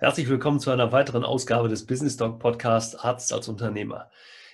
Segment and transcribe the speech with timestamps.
[0.00, 4.10] Herzlich willkommen zu einer weiteren Ausgabe des Business Dog Podcast Arzt als Unternehmer.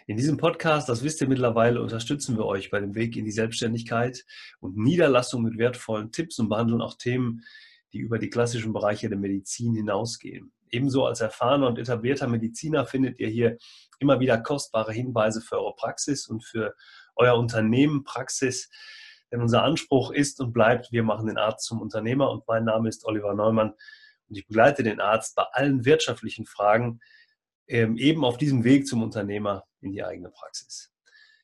[0.08, 3.30] In diesem Podcast, das wisst ihr mittlerweile, unterstützen wir euch bei dem Weg in die
[3.30, 4.24] Selbstständigkeit
[4.58, 7.44] und Niederlassung mit wertvollen Tipps und behandeln auch Themen,
[7.92, 10.52] die über die klassischen Bereiche der Medizin hinausgehen.
[10.68, 13.56] Ebenso als erfahrener und etablierter Mediziner findet ihr hier
[14.00, 16.74] immer wieder kostbare Hinweise für eure Praxis und für
[17.14, 18.68] euer Unternehmen Praxis.
[19.30, 22.88] Denn unser Anspruch ist und bleibt, wir machen den Arzt zum Unternehmer und mein Name
[22.88, 23.74] ist Oliver Neumann
[24.28, 27.00] und ich begleite den Arzt bei allen wirtschaftlichen Fragen
[27.68, 30.92] ähm, eben auf diesem Weg zum Unternehmer in die eigene Praxis.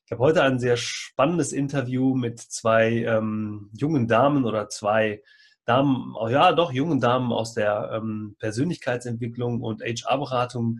[0.05, 5.23] Ich habe heute ein sehr spannendes Interview mit zwei ähm, jungen Damen oder zwei
[5.65, 10.79] Damen, oh ja, doch jungen Damen aus der ähm, Persönlichkeitsentwicklung und HR-Beratung,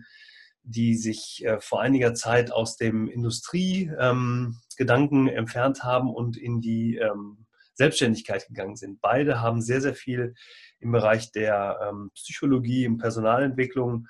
[0.62, 6.96] die sich äh, vor einiger Zeit aus dem Industriegedanken ähm, entfernt haben und in die
[6.96, 7.43] ähm,
[7.74, 9.00] Selbstständigkeit gegangen sind.
[9.00, 10.34] Beide haben sehr, sehr viel
[10.80, 14.06] im Bereich der ähm, Psychologie, im Personalentwicklung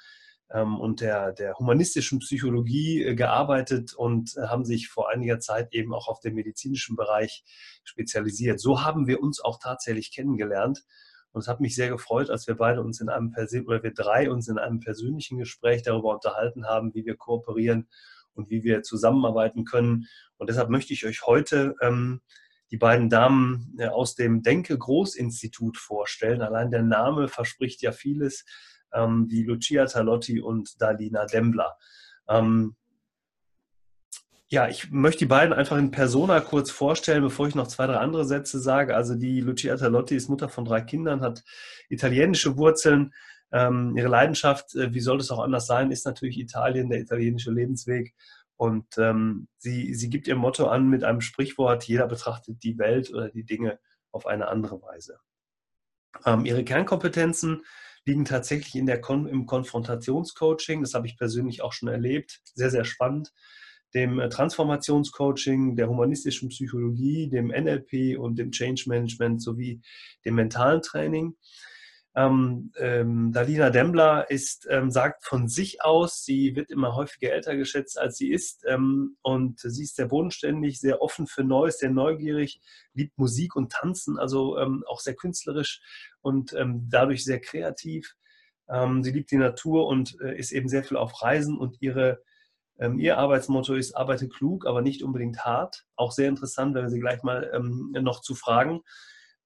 [0.50, 5.72] ähm, und der, der humanistischen Psychologie äh, gearbeitet und äh, haben sich vor einiger Zeit
[5.72, 7.44] eben auch auf den medizinischen Bereich
[7.84, 8.60] spezialisiert.
[8.60, 10.84] So haben wir uns auch tatsächlich kennengelernt.
[11.32, 13.34] Und es hat mich sehr gefreut, als wir beide uns in einem
[13.66, 17.88] oder wir drei uns in einem persönlichen Gespräch darüber unterhalten haben, wie wir kooperieren
[18.34, 20.06] und wie wir zusammenarbeiten können.
[20.36, 22.20] Und deshalb möchte ich euch heute ähm,
[22.70, 26.42] die beiden Damen äh, aus dem Denke Großinstitut vorstellen.
[26.42, 28.44] Allein der Name verspricht ja vieles,
[28.92, 31.76] ähm, die Lucia Talotti und Dalina Dembler.
[32.28, 32.76] Ähm,
[34.48, 37.96] ja, ich möchte die beiden einfach in Persona kurz vorstellen, bevor ich noch zwei, drei
[37.96, 38.94] andere Sätze sage.
[38.94, 41.42] Also die Lucia Talotti ist Mutter von drei Kindern, hat
[41.88, 43.12] italienische Wurzeln.
[43.52, 47.52] Ähm, ihre Leidenschaft, äh, wie soll es auch anders sein, ist natürlich Italien, der italienische
[47.52, 48.14] Lebensweg.
[48.56, 53.12] Und ähm, sie, sie gibt ihr Motto an mit einem Sprichwort, jeder betrachtet die Welt
[53.12, 53.78] oder die Dinge
[54.12, 55.18] auf eine andere Weise.
[56.24, 57.64] Ähm, ihre Kernkompetenzen
[58.04, 60.82] liegen tatsächlich in der Kon im Konfrontationscoaching.
[60.82, 62.40] Das habe ich persönlich auch schon erlebt.
[62.54, 63.32] Sehr, sehr spannend.
[63.94, 69.80] Dem äh, Transformationscoaching, der humanistischen Psychologie, dem NLP und dem Change Management sowie
[70.24, 71.36] dem mentalen Training.
[72.16, 77.56] Ähm, ähm, Dalina Dembler ist, ähm, sagt von sich aus, sie wird immer häufiger älter
[77.56, 78.64] geschätzt, als sie ist.
[78.68, 82.60] Ähm, und sie ist sehr bodenständig, sehr offen für Neues, sehr neugierig,
[82.92, 85.80] liebt Musik und Tanzen, also ähm, auch sehr künstlerisch
[86.20, 88.14] und ähm, dadurch sehr kreativ.
[89.02, 92.22] sie liebt die Natur und äh, ist eben sehr viel auf Reisen und ihre
[92.96, 95.86] ihr Arbeitsmotto ist, arbeite klug, aber nicht unbedingt hart.
[95.94, 97.48] Auch sehr interessant, wenn wir sie gleich mal
[97.92, 98.82] noch zu fragen.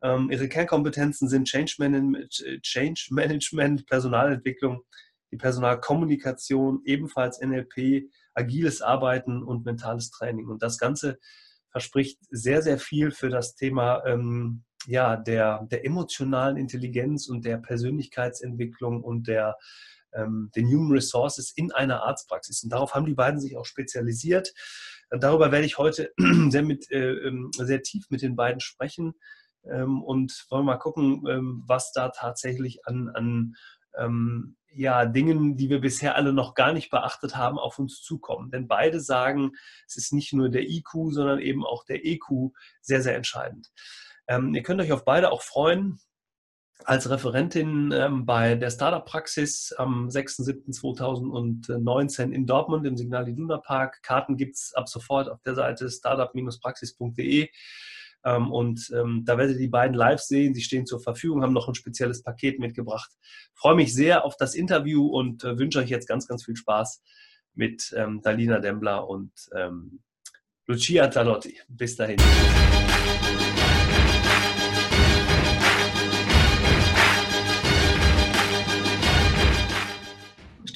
[0.03, 2.33] Ähm, ihre Kernkompetenzen sind Change Management,
[2.63, 4.83] Change Management, Personalentwicklung,
[5.31, 10.49] die Personalkommunikation, ebenfalls NLP, agiles Arbeiten und mentales Training.
[10.49, 11.19] Und das Ganze
[11.71, 17.59] verspricht sehr, sehr viel für das Thema ähm, ja, der, der emotionalen Intelligenz und der
[17.59, 19.57] Persönlichkeitsentwicklung und der,
[20.15, 22.63] ähm, den Human Resources in einer Arztpraxis.
[22.63, 24.55] Und darauf haben die beiden sich auch spezialisiert.
[25.11, 26.13] Darüber werde ich heute
[26.49, 29.15] sehr, mit, äh, ähm, sehr tief mit den beiden sprechen
[29.63, 33.55] und wollen mal gucken, ähm, was da tatsächlich an, an
[33.97, 38.51] ähm, ja, Dingen, die wir bisher alle noch gar nicht beachtet haben, auf uns zukommen.
[38.51, 39.53] Denn beide sagen,
[39.87, 43.71] es ist nicht nur der IQ, sondern eben auch der EQ sehr, sehr entscheidend.
[44.29, 45.99] Ähm, ihr könnt euch auf beide auch freuen.
[46.85, 54.01] Als Referentin ähm, bei der Startup-Praxis am 6.7.2019 in Dortmund im Signal Iduna Park.
[54.03, 57.49] Karten gibt es ab sofort auf der Seite startup-praxis.de.
[58.29, 60.55] Ähm, und ähm, da werdet ihr die beiden live sehen.
[60.55, 63.11] Sie stehen zur Verfügung, haben noch ein spezielles Paket mitgebracht.
[63.55, 67.03] Freue mich sehr auf das Interview und äh, wünsche euch jetzt ganz, ganz viel Spaß
[67.55, 69.33] mit ähm, Dalina Dembler und
[70.67, 71.59] Lucia Talotti.
[71.69, 72.19] Bis dahin.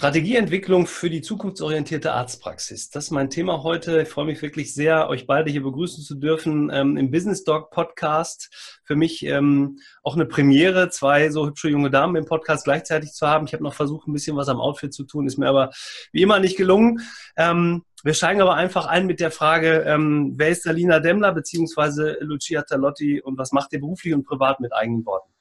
[0.02, 2.90] Strategieentwicklung für die zukunftsorientierte Arztpraxis.
[2.90, 4.02] Das ist mein Thema heute.
[4.02, 7.70] Ich freue mich wirklich sehr, euch beide hier begrüßen zu dürfen ähm, im Business Dog
[7.70, 8.80] Podcast.
[8.82, 13.28] Für mich ähm, auch eine Premiere, zwei so hübsche junge Damen im Podcast gleichzeitig zu
[13.28, 13.46] haben.
[13.46, 15.70] Ich habe noch versucht, ein bisschen was am Outfit zu tun, ist mir aber
[16.10, 16.98] wie immer nicht gelungen.
[17.36, 22.24] Ähm, wir steigen aber einfach ein mit der Frage, ähm, wer ist Alina Demmler bzw.
[22.24, 25.31] Lucia Talotti und was macht ihr beruflich und privat mit eigenen Worten?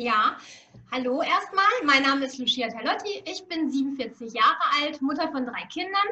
[0.00, 0.38] Ja,
[0.90, 1.66] hallo erstmal.
[1.84, 3.22] Mein Name ist Lucia Talotti.
[3.26, 6.08] Ich bin 47 Jahre alt, Mutter von drei Kindern.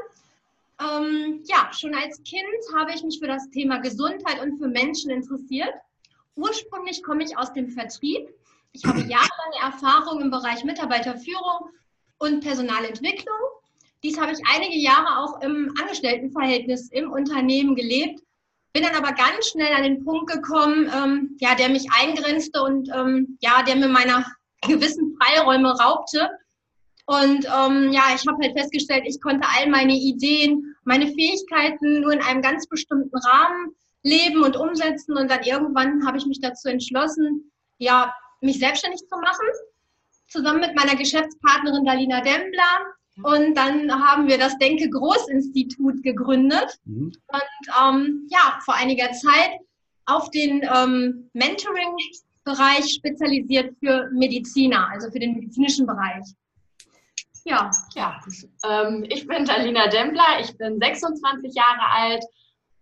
[0.78, 2.44] Ähm, ja, schon als Kind
[2.76, 5.72] habe ich mich für das Thema Gesundheit und für Menschen interessiert.
[6.36, 8.28] Ursprünglich komme ich aus dem Vertrieb.
[8.72, 11.70] Ich habe jahrelange Erfahrung im Bereich Mitarbeiterführung
[12.18, 13.40] und Personalentwicklung.
[14.02, 18.20] Dies habe ich einige Jahre auch im Angestelltenverhältnis im Unternehmen gelebt
[18.78, 22.88] bin dann aber ganz schnell an den Punkt gekommen, ähm, ja, der mich eingrenzte und
[22.94, 24.24] ähm, ja, der mir meiner
[24.62, 26.30] gewissen Freiräume raubte.
[27.06, 32.12] Und ähm, ja, ich habe halt festgestellt, ich konnte all meine Ideen, meine Fähigkeiten nur
[32.12, 35.16] in einem ganz bestimmten Rahmen leben und umsetzen.
[35.16, 39.46] Und dann irgendwann habe ich mich dazu entschlossen, ja, mich selbstständig zu machen,
[40.28, 42.94] zusammen mit meiner Geschäftspartnerin Dalina Dembler.
[43.22, 46.78] Und dann haben wir das Denke Großinstitut gegründet.
[46.84, 47.12] Mhm.
[47.26, 49.58] Und ähm, ja, vor einiger Zeit
[50.06, 56.24] auf den ähm, Mentoring-Bereich spezialisiert für Mediziner, also für den medizinischen Bereich.
[57.44, 58.20] Ja, ja.
[58.68, 62.24] Ähm, ich bin Dalina Dembler, ich bin 26 Jahre alt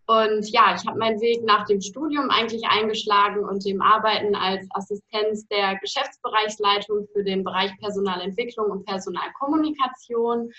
[0.06, 4.64] und ja, ich habe meinen Weg nach dem Studium eigentlich eingeschlagen und dem Arbeiten als
[4.70, 10.52] Assistenz der Geschäftsbereichsleitung für den Bereich Personalentwicklung und Personalkommunikation.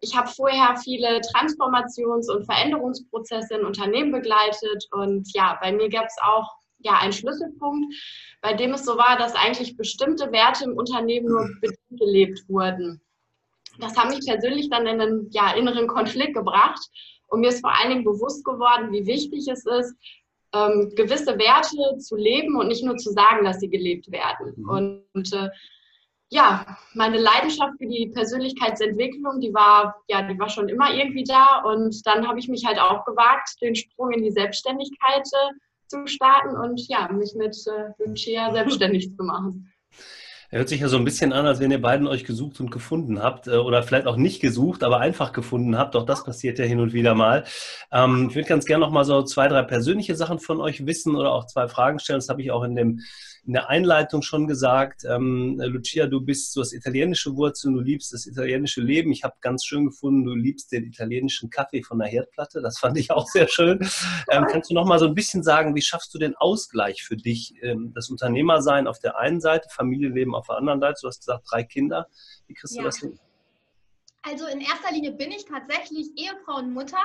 [0.00, 6.04] Ich habe vorher viele Transformations- und Veränderungsprozesse in Unternehmen begleitet und ja, bei mir gab
[6.04, 6.46] es auch
[6.80, 7.94] ja, einen Schlüsselpunkt,
[8.42, 13.00] bei dem es so war, dass eigentlich bestimmte Werte im Unternehmen nur bedingt gelebt wurden.
[13.78, 16.90] Das hat mich persönlich dann in einen ja, inneren Konflikt gebracht
[17.28, 19.94] und mir ist vor allen Dingen bewusst geworden, wie wichtig es ist,
[20.54, 24.54] ähm, gewisse Werte zu leben und nicht nur zu sagen, dass sie gelebt werden.
[24.56, 25.02] Mhm.
[25.12, 25.48] Und äh,
[26.28, 31.62] ja, meine Leidenschaft für die Persönlichkeitsentwicklung, die war, ja, die war schon immer irgendwie da.
[31.62, 35.52] Und dann habe ich mich halt auch gewagt, den Sprung in die Selbstständigkeit äh,
[35.86, 39.72] zu starten und ja, mich mit äh, Lucia selbstständig zu machen.
[40.50, 43.22] Hört sich ja so ein bisschen an, als wenn ihr beiden euch gesucht und gefunden
[43.22, 45.96] habt äh, oder vielleicht auch nicht gesucht, aber einfach gefunden habt.
[45.96, 47.44] Auch das passiert ja hin und wieder mal.
[47.90, 51.16] Ähm, ich würde ganz gerne noch mal so zwei, drei persönliche Sachen von euch wissen
[51.16, 52.18] oder auch zwei Fragen stellen.
[52.18, 53.00] Das habe ich auch in dem
[53.46, 58.12] in der Einleitung schon gesagt, ähm, Lucia, du bist, du hast italienische Wurzeln, du liebst
[58.12, 59.12] das italienische Leben.
[59.12, 62.60] Ich habe ganz schön gefunden, du liebst den italienischen Kaffee von der Herdplatte.
[62.60, 63.78] Das fand ich auch sehr schön.
[64.30, 67.16] Ähm, kannst du noch mal so ein bisschen sagen, wie schaffst du den Ausgleich für
[67.16, 67.54] dich?
[67.62, 70.98] Ähm, das Unternehmersein auf der einen Seite, Familienleben auf der anderen Seite.
[71.02, 72.08] Du hast gesagt, drei Kinder.
[72.48, 72.82] Wie kriegst ja.
[72.82, 73.18] du das hin?
[74.22, 76.98] Also in erster Linie bin ich tatsächlich Ehefrau und Mutter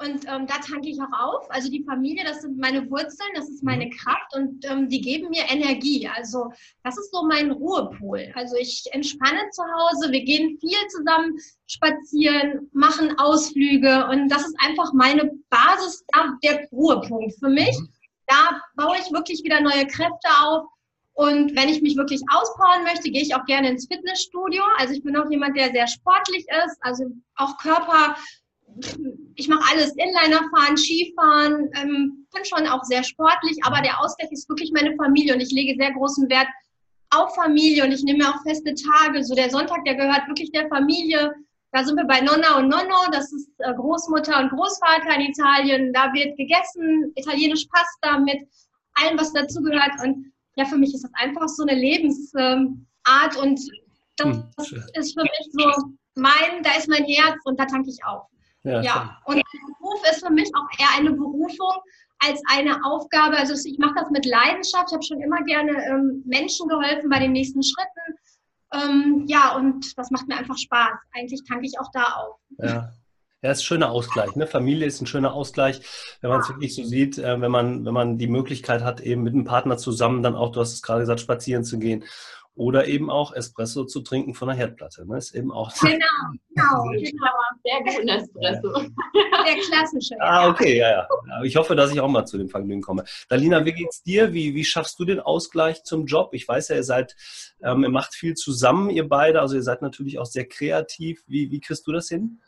[0.00, 1.50] und ähm, da tanke ich auch auf.
[1.50, 3.90] Also die Familie, das sind meine Wurzeln, das ist meine mhm.
[3.90, 6.08] Kraft und ähm, die geben mir Energie.
[6.16, 6.52] Also
[6.84, 8.32] das ist so mein Ruhepol.
[8.34, 11.36] Also ich entspanne zu Hause, wir gehen viel zusammen
[11.66, 16.04] spazieren, machen Ausflüge und das ist einfach meine Basis,
[16.44, 17.76] der Ruhepunkt für mich.
[17.78, 17.88] Mhm.
[18.28, 20.66] Da baue ich wirklich wieder neue Kräfte auf.
[21.14, 24.62] Und wenn ich mich wirklich auspowern möchte, gehe ich auch gerne ins Fitnessstudio.
[24.76, 28.14] Also ich bin auch jemand, der sehr sportlich ist, also auch Körper
[29.34, 34.30] ich mache alles, Inliner fahren, Skifahren, ähm, bin schon auch sehr sportlich, aber der Ausgleich
[34.30, 36.48] ist wirklich meine Familie und ich lege sehr großen Wert
[37.10, 39.24] auf Familie und ich nehme mir auch feste Tage.
[39.24, 41.34] So der Sonntag, der gehört wirklich der Familie.
[41.72, 45.92] Da sind wir bei Nonna und Nonno, das ist äh, Großmutter und Großvater in Italien.
[45.92, 48.38] Da wird gegessen, italienisch Pasta mit
[48.94, 49.92] allem, was dazugehört.
[50.02, 53.60] Und ja, für mich ist das einfach so eine Lebensart und
[54.16, 58.04] das hm, ist für mich so mein, da ist mein Herz und da tanke ich
[58.04, 58.26] auf.
[58.64, 59.18] Ja, ja.
[59.24, 59.42] und
[59.80, 61.82] Beruf ist für mich auch eher eine Berufung
[62.18, 63.36] als eine Aufgabe.
[63.36, 64.86] Also ich mache das mit Leidenschaft.
[64.88, 68.18] Ich habe schon immer gerne ähm, Menschen geholfen bei den nächsten Schritten.
[68.72, 70.98] Ähm, ja, und das macht mir einfach Spaß.
[71.12, 72.36] Eigentlich tanke ich auch da auf.
[72.58, 72.92] Ja.
[73.40, 74.34] Ja, ist ein schöner Ausgleich.
[74.34, 74.48] Ne?
[74.48, 75.80] Familie ist ein schöner Ausgleich,
[76.20, 79.22] wenn man es wirklich so sieht, äh, wenn man, wenn man die Möglichkeit hat, eben
[79.22, 82.04] mit einem Partner zusammen dann auch, du hast es gerade gesagt, spazieren zu gehen
[82.58, 85.06] oder eben auch Espresso zu trinken von der Herdplatte.
[85.06, 85.16] Ne?
[85.16, 85.96] Ist eben auch genau,
[86.54, 87.30] genau, genau.
[87.64, 88.90] Sehr guten Espresso.
[89.14, 90.14] Der klassische.
[90.20, 91.08] Ah, okay, ja, ja.
[91.44, 93.04] Ich hoffe, dass ich auch mal zu dem Vergnügen komme.
[93.28, 94.32] Dalina, wie geht's dir?
[94.32, 96.34] Wie, wie schaffst du den Ausgleich zum Job?
[96.34, 97.14] Ich weiß ja, ihr seid,
[97.62, 99.40] ähm, ihr macht viel zusammen, ihr beide.
[99.40, 101.22] Also ihr seid natürlich auch sehr kreativ.
[101.28, 102.40] Wie, wie kriegst du das hin?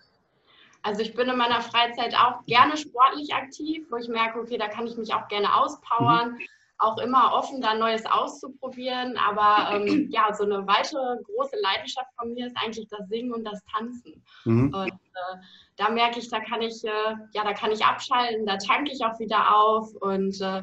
[0.82, 4.66] Also ich bin in meiner Freizeit auch gerne sportlich aktiv, wo ich merke, okay, da
[4.66, 6.32] kann ich mich auch gerne auspowern.
[6.32, 6.38] Mhm
[6.80, 9.16] auch immer offen, da Neues auszuprobieren.
[9.18, 13.44] Aber ähm, ja, so eine weitere große Leidenschaft von mir ist eigentlich das Singen und
[13.44, 14.22] das Tanzen.
[14.44, 14.74] Mhm.
[14.74, 15.36] Und äh,
[15.76, 19.04] da merke ich, da kann ich, äh, ja, da kann ich abschalten, da tanke ich
[19.04, 19.94] auch wieder auf.
[19.94, 20.62] Und äh,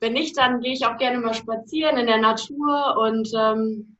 [0.00, 3.96] wenn nicht, dann gehe ich auch gerne mal spazieren in der Natur und ähm,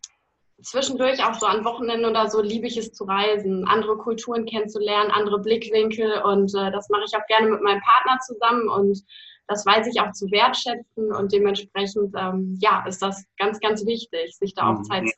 [0.63, 5.11] zwischendurch auch so an Wochenenden oder so liebe ich es zu reisen, andere Kulturen kennenzulernen,
[5.11, 9.03] andere Blickwinkel und äh, das mache ich auch gerne mit meinem Partner zusammen und
[9.49, 14.37] das weiß ich auch zu wertschätzen und dementsprechend, ähm, ja, ist das ganz, ganz wichtig,
[14.37, 14.85] sich da auch mhm.
[14.85, 15.13] Zeit zu nehmen.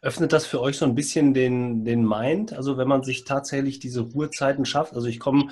[0.00, 2.54] Öffnet das für euch so ein bisschen den, den Mind?
[2.54, 4.94] Also wenn man sich tatsächlich diese Ruhezeiten schafft.
[4.94, 5.48] Also ich komme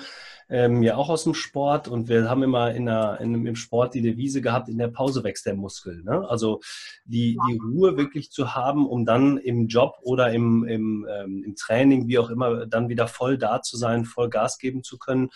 [0.49, 3.93] ähm, ja auch aus dem Sport und wir haben immer in der, in, im Sport
[3.93, 6.03] die Devise gehabt, in der Pause wächst der Muskel.
[6.03, 6.27] Ne?
[6.27, 6.59] Also
[7.03, 11.55] die, die Ruhe wirklich zu haben, um dann im Job oder im, im, ähm, im
[11.55, 15.29] Training, wie auch immer, dann wieder voll da zu sein, voll Gas geben zu können.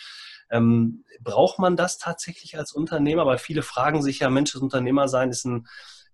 [0.51, 3.25] Ähm, braucht man das tatsächlich als Unternehmer?
[3.25, 5.67] Weil viele fragen sich ja, Mensch, das Unternehmer sein ist ein,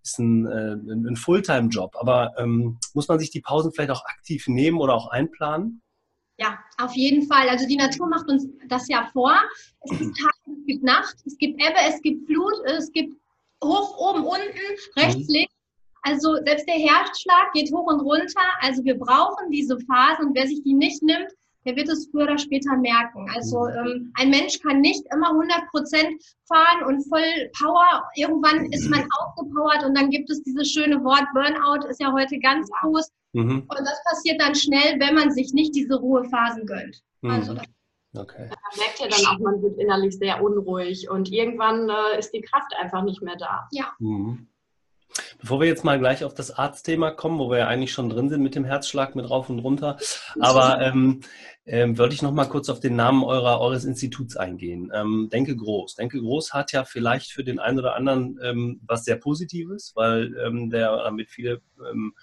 [0.03, 0.75] ist ein, äh,
[1.09, 1.95] ein Fulltime-Job.
[1.99, 5.81] Aber ähm, muss man sich die Pausen vielleicht auch aktiv nehmen oder auch einplanen?
[6.37, 7.47] Ja, auf jeden Fall.
[7.47, 9.33] Also die Natur macht uns das ja vor.
[9.81, 13.15] Es gibt Tag, es gibt Nacht, es gibt Ebbe, es gibt Flut, es gibt
[13.63, 15.33] hoch, oben, unten, rechts, mhm.
[15.33, 15.53] links.
[16.01, 18.41] Also selbst der Herzschlag geht hoch und runter.
[18.61, 21.31] Also wir brauchen diese Phasen und wer sich die nicht nimmt,
[21.65, 23.27] der wird es früher oder später merken.
[23.35, 23.87] Also mhm.
[23.87, 28.03] ähm, ein Mensch kann nicht immer 100 Prozent fahren und voll Power.
[28.15, 32.37] Irgendwann ist man aufgepowert und dann gibt es dieses schöne Wort Burnout, ist ja heute
[32.39, 33.11] ganz groß.
[33.33, 33.65] Mhm.
[33.67, 37.01] Und das passiert dann schnell, wenn man sich nicht diese Ruhephasen gönnt.
[37.21, 37.31] Mhm.
[37.31, 37.51] Also
[38.15, 38.47] okay.
[38.49, 42.41] Man merkt ja dann auch, man wird innerlich sehr unruhig und irgendwann äh, ist die
[42.41, 43.67] Kraft einfach nicht mehr da.
[43.71, 43.93] Ja.
[43.99, 44.47] Mhm.
[45.39, 48.29] Bevor wir jetzt mal gleich auf das Arztthema kommen, wo wir ja eigentlich schon drin
[48.29, 49.97] sind mit dem Herzschlag, mit rauf und runter,
[50.39, 51.21] aber ähm,
[51.65, 54.91] ähm, würde ich noch mal kurz auf den Namen eurer, eures Instituts eingehen.
[54.93, 55.95] Ähm, Denke groß.
[55.95, 60.35] Denke groß hat ja vielleicht für den einen oder anderen ähm, was sehr Positives, weil
[60.45, 62.13] ähm, der damit viele ähm,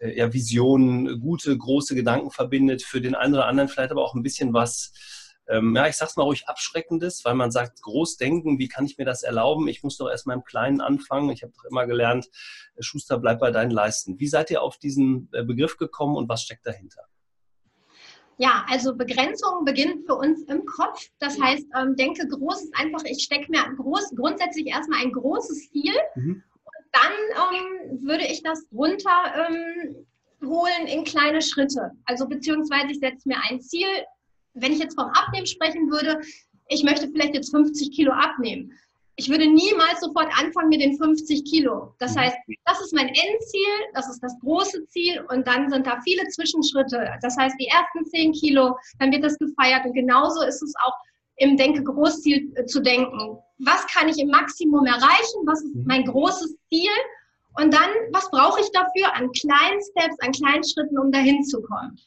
[0.00, 2.82] äh, ja, Visionen, gute, große Gedanken verbindet.
[2.82, 4.92] Für den einen oder anderen vielleicht aber auch ein bisschen was
[5.50, 8.98] ähm, ja, ich sag's mal ruhig abschreckendes, weil man sagt, groß denken, wie kann ich
[8.98, 9.68] mir das erlauben?
[9.68, 11.30] Ich muss doch erstmal im Kleinen anfangen.
[11.30, 12.28] Ich habe doch immer gelernt,
[12.76, 14.18] äh, Schuster, bleib bei deinen Leisten.
[14.18, 17.02] Wie seid ihr auf diesen äh, Begriff gekommen und was steckt dahinter?
[18.38, 21.08] Ja, also Begrenzung beginnt für uns im Kopf.
[21.18, 25.70] Das heißt, ähm, denke groß ist einfach, ich stecke mir groß, grundsätzlich erstmal ein großes
[25.70, 25.92] Ziel.
[26.14, 26.42] Mhm.
[26.54, 27.12] Und dann
[27.52, 29.10] ähm, würde ich das runter
[29.50, 30.06] ähm,
[30.42, 31.90] holen in kleine Schritte.
[32.06, 33.88] Also beziehungsweise ich setze mir ein Ziel,
[34.54, 36.20] wenn ich jetzt vom Abnehmen sprechen würde,
[36.68, 38.72] ich möchte vielleicht jetzt 50 Kilo abnehmen.
[39.16, 41.94] Ich würde niemals sofort anfangen mit den 50 Kilo.
[41.98, 46.00] Das heißt, das ist mein Endziel, das ist das große Ziel und dann sind da
[46.02, 47.10] viele Zwischenschritte.
[47.20, 50.94] Das heißt, die ersten 10 Kilo, dann wird das gefeiert und genauso ist es auch
[51.36, 53.38] im Denke Großziel äh, zu denken.
[53.58, 55.40] Was kann ich im Maximum erreichen?
[55.44, 56.90] Was ist mein großes Ziel?
[57.60, 61.60] Und dann, was brauche ich dafür an kleinen Steps, an kleinen Schritten, um dahin zu
[61.62, 61.98] kommen?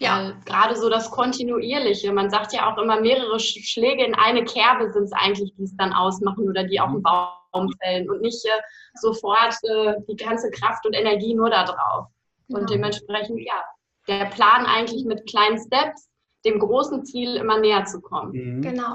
[0.00, 2.12] Ja, gerade so das Kontinuierliche.
[2.12, 5.76] Man sagt ja auch immer, mehrere Schläge in eine Kerbe sind es eigentlich, die es
[5.76, 7.02] dann ausmachen oder die auch einen mhm.
[7.02, 8.60] Baum fällen und nicht äh,
[8.94, 12.06] sofort äh, die ganze Kraft und Energie nur da drauf.
[12.46, 12.60] Genau.
[12.60, 13.64] Und dementsprechend, ja,
[14.06, 16.08] der Plan eigentlich mit kleinen Steps,
[16.44, 18.32] dem großen Ziel immer näher zu kommen.
[18.32, 18.62] Mhm.
[18.62, 18.94] Genau.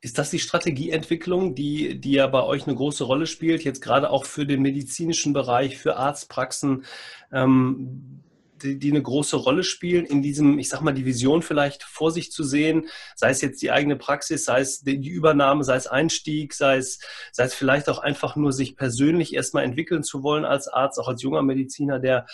[0.00, 4.10] Ist das die Strategieentwicklung, die, die ja bei euch eine große Rolle spielt, jetzt gerade
[4.10, 6.84] auch für den medizinischen Bereich, für Arztpraxen?
[7.32, 8.22] Ähm,
[8.62, 12.10] die, die eine große Rolle spielen, in diesem, ich sag mal, die Vision vielleicht vor
[12.10, 15.86] sich zu sehen, sei es jetzt die eigene Praxis, sei es die, Übernahme, sei es
[15.86, 16.98] Einstieg, sei es,
[17.32, 21.08] sei es vielleicht auch einfach nur sich persönlich erstmal entwickeln zu wollen als Arzt, auch
[21.08, 22.26] als junger Mediziner, der,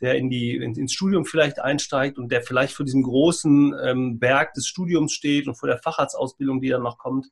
[0.00, 4.18] der in die, in, ins Studium vielleicht einsteigt und der vielleicht vor diesem großen ähm,
[4.18, 7.28] Berg des Studiums steht und vor der Facharztausbildung, die dann noch kommt.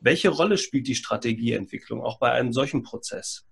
[0.00, 3.49] Welche Rolle spielt die Strategieentwicklung auch bei einem solchen Prozess?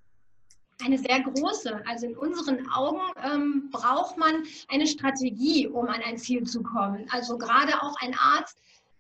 [0.85, 1.83] Eine sehr große.
[1.87, 7.07] Also in unseren Augen ähm, braucht man eine Strategie, um an ein Ziel zu kommen.
[7.11, 8.59] Also gerade auch ein Arzt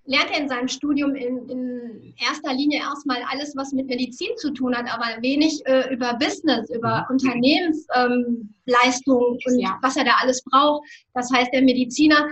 [0.09, 4.51] lernt er in seinem Studium in, in erster Linie erstmal alles, was mit Medizin zu
[4.53, 7.17] tun hat, aber wenig äh, über Business, über mhm.
[7.17, 9.79] Unternehmensleistung ähm, und ja.
[9.83, 10.89] was er da alles braucht.
[11.13, 12.31] Das heißt, der Mediziner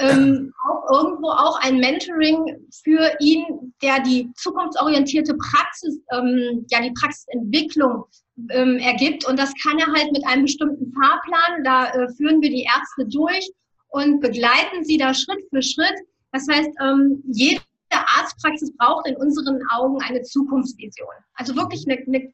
[0.00, 6.92] ähm, auch irgendwo auch ein Mentoring für ihn, der die zukunftsorientierte Praxis, ähm, ja die
[6.92, 8.04] Praxisentwicklung
[8.50, 9.26] ähm, ergibt.
[9.26, 11.64] Und das kann er halt mit einem bestimmten Fahrplan.
[11.64, 13.48] Da äh, führen wir die Ärzte durch
[13.88, 15.94] und begleiten sie da Schritt für Schritt.
[16.32, 21.14] Das heißt, ähm, jede Arztpraxis braucht in unseren Augen eine Zukunftsvision.
[21.34, 22.32] Also wirklich eine, eine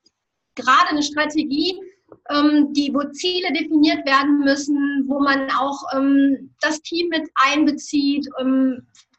[0.54, 1.78] gerade eine Strategie,
[2.30, 8.26] ähm, die, wo Ziele definiert werden müssen, wo man auch ähm, das Team mit einbezieht.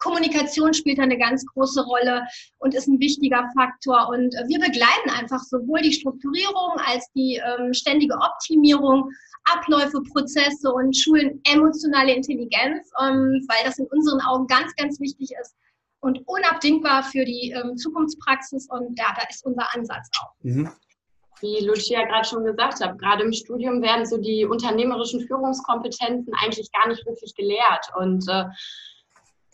[0.02, 2.24] Kommunikation spielt da eine ganz große Rolle
[2.58, 4.10] und ist ein wichtiger Faktor.
[4.10, 9.10] Und äh, wir begleiten einfach sowohl die Strukturierung als die ähm, ständige Optimierung,
[9.46, 15.32] Abläufe, Prozesse und schulen emotionale Intelligenz, ähm, weil das in unseren Augen ganz, ganz wichtig
[15.40, 15.56] ist
[16.02, 18.68] und unabdingbar für die ähm, Zukunftspraxis.
[18.70, 20.34] Und ja, da ist unser Ansatz auch.
[20.42, 20.70] Mhm
[21.42, 26.72] wie Lucia gerade schon gesagt hat, gerade im Studium werden so die unternehmerischen Führungskompetenzen eigentlich
[26.72, 27.88] gar nicht wirklich gelehrt.
[27.98, 28.46] Und äh,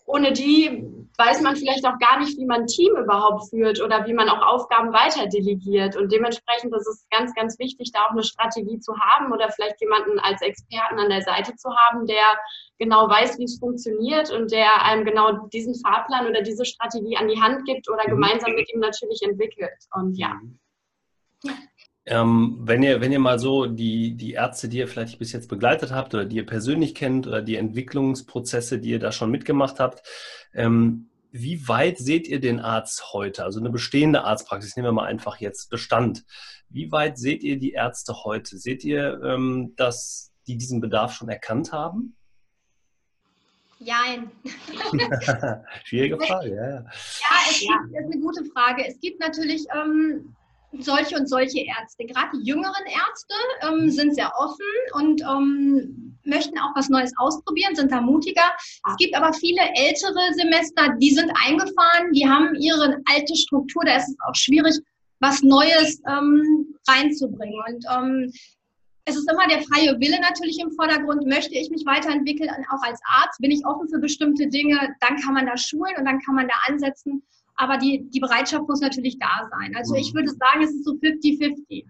[0.08, 0.84] ohne die
[1.18, 4.30] weiß man vielleicht auch gar nicht, wie man ein Team überhaupt führt oder wie man
[4.30, 5.96] auch Aufgaben weiter delegiert.
[5.96, 9.82] Und dementsprechend ist es ganz, ganz wichtig, da auch eine Strategie zu haben oder vielleicht
[9.82, 12.24] jemanden als Experten an der Seite zu haben, der
[12.78, 17.28] genau weiß, wie es funktioniert und der einem genau diesen Fahrplan oder diese Strategie an
[17.28, 18.12] die Hand gibt oder mhm.
[18.12, 19.74] gemeinsam mit ihm natürlich entwickelt.
[19.92, 20.40] Und ja.
[22.10, 25.50] Ähm, wenn, ihr, wenn ihr mal so die, die Ärzte, die ihr vielleicht bis jetzt
[25.50, 29.82] begleitet habt oder die ihr persönlich kennt oder die Entwicklungsprozesse, die ihr da schon mitgemacht
[29.82, 30.04] habt,
[30.54, 33.44] ähm, wie weit seht ihr den Arzt heute?
[33.44, 36.24] Also eine bestehende Arztpraxis, nehmen wir mal einfach jetzt Bestand.
[36.70, 38.58] Wie weit seht ihr die Ärzte heute?
[38.58, 42.16] Seht ihr, ähm, dass die diesen Bedarf schon erkannt haben?
[43.80, 44.32] Jein.
[45.84, 46.66] Schwierige Frage, ja.
[46.66, 46.86] Ja,
[47.50, 48.88] es gibt, das ist eine gute Frage.
[48.88, 50.37] Es gibt natürlich ähm,
[50.80, 52.06] solche und solche Ärzte.
[52.06, 57.76] Gerade die jüngeren Ärzte ähm, sind sehr offen und ähm, möchten auch was Neues ausprobieren,
[57.76, 58.52] sind da mutiger.
[58.90, 63.98] Es gibt aber viele ältere Semester, die sind eingefahren, die haben ihre alte Struktur, da
[63.98, 64.76] ist es auch schwierig,
[65.20, 67.60] was Neues ähm, reinzubringen.
[67.68, 68.32] Und ähm,
[69.06, 71.26] es ist immer der freie Wille natürlich im Vordergrund.
[71.26, 75.34] Möchte ich mich weiterentwickeln, auch als Arzt, bin ich offen für bestimmte Dinge, dann kann
[75.34, 77.24] man da schulen und dann kann man da ansetzen.
[77.58, 79.76] Aber die, die Bereitschaft muss natürlich da sein.
[79.76, 81.86] Also ich würde sagen, es ist so 50-50.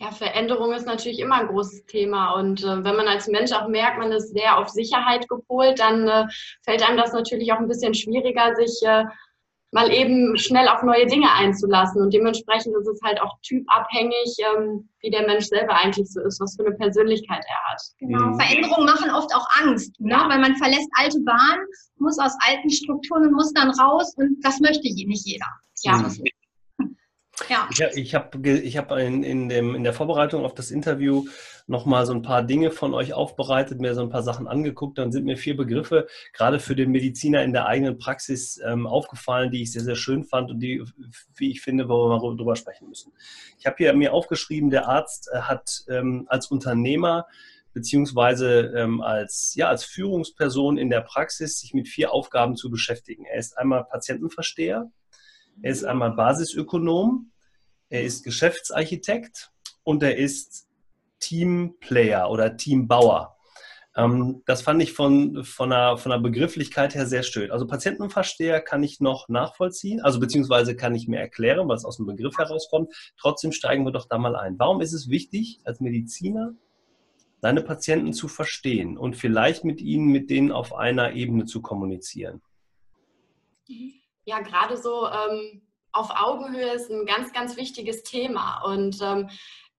[0.00, 2.34] Ja, Veränderung ist natürlich immer ein großes Thema.
[2.34, 6.06] Und äh, wenn man als Mensch auch merkt, man ist sehr auf Sicherheit gepolt, dann
[6.08, 6.26] äh,
[6.62, 9.04] fällt einem das natürlich auch ein bisschen schwieriger, sich äh,
[9.70, 12.02] mal eben schnell auf neue Dinge einzulassen.
[12.02, 16.40] Und dementsprechend ist es halt auch typabhängig, ähm, wie der Mensch selber eigentlich so ist,
[16.40, 17.82] was für eine Persönlichkeit er hat.
[17.98, 18.26] Genau.
[18.26, 18.40] Mhm.
[18.40, 20.16] Veränderungen machen oft auch Angst, ne?
[20.28, 21.66] weil man verlässt alte Bahnen,
[21.98, 25.46] muss aus alten Strukturen und muss dann raus und das möchte nicht jeder.
[25.82, 25.98] Ja.
[25.98, 26.24] Mhm.
[27.48, 27.68] Ja.
[27.94, 31.24] Ich, habe ich hab in, in, in der Vorbereitung auf das Interview
[31.66, 34.98] nochmal so ein paar Dinge von euch aufbereitet, mir so ein paar Sachen angeguckt.
[34.98, 39.50] Dann sind mir vier Begriffe gerade für den Mediziner in der eigenen Praxis ähm, aufgefallen,
[39.50, 40.82] die ich sehr, sehr schön fand und die,
[41.36, 43.12] wie ich finde, wo wir mal drüber sprechen müssen.
[43.58, 47.26] Ich habe hier mir aufgeschrieben, der Arzt äh, hat ähm, als Unternehmer
[47.74, 53.24] beziehungsweise ähm, als, ja, als Führungsperson in der Praxis sich mit vier Aufgaben zu beschäftigen.
[53.24, 54.90] Er ist einmal Patientenversteher,
[55.62, 57.30] er ist einmal Basisökonom,
[57.88, 59.50] er ist Geschäftsarchitekt
[59.82, 60.68] und er ist
[61.20, 63.36] Teamplayer oder Teambauer.
[63.96, 67.50] Ähm, das fand ich von, von, der, von der Begrifflichkeit her sehr schön.
[67.50, 72.06] Also Patientenversteher kann ich noch nachvollziehen, also beziehungsweise kann ich mir erklären, was aus dem
[72.06, 72.92] Begriff herauskommt.
[73.18, 74.58] Trotzdem steigen wir doch da mal ein.
[74.58, 76.54] Warum ist es wichtig, als Mediziner
[77.40, 82.42] seine Patienten zu verstehen und vielleicht mit ihnen, mit denen auf einer Ebene zu kommunizieren?
[83.68, 85.62] Mhm ja gerade so ähm,
[85.92, 88.62] auf Augenhöhe ist ein ganz, ganz wichtiges Thema.
[88.64, 89.30] Und ähm,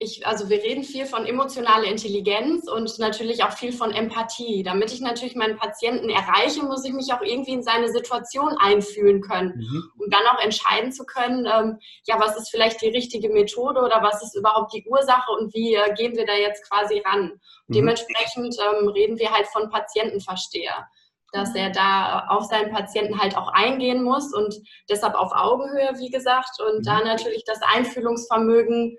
[0.02, 4.64] ich, also wir reden viel von emotionaler Intelligenz und natürlich auch viel von Empathie.
[4.64, 9.22] Damit ich natürlich meinen Patienten erreiche, muss ich mich auch irgendwie in seine Situation einfühlen
[9.22, 9.92] können, mhm.
[9.98, 14.02] um dann auch entscheiden zu können, ähm, ja, was ist vielleicht die richtige Methode oder
[14.02, 17.40] was ist überhaupt die Ursache und wie äh, gehen wir da jetzt quasi ran.
[17.68, 17.74] Mhm.
[17.74, 20.88] Dementsprechend ähm, reden wir halt von Patientenversteher
[21.34, 24.56] dass er da auf seinen Patienten halt auch eingehen muss und
[24.90, 27.06] deshalb auf Augenhöhe, wie gesagt, und da mhm.
[27.06, 28.98] natürlich das Einfühlungsvermögen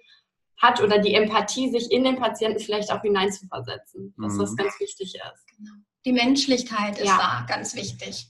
[0.59, 4.57] hat oder die Empathie, sich in den Patienten vielleicht auch hineinzuversetzen, dass das mhm.
[4.57, 5.47] ganz wichtig ist.
[5.57, 5.73] Genau.
[6.05, 7.16] Die Menschlichkeit ist ja.
[7.19, 8.27] da ganz wichtig.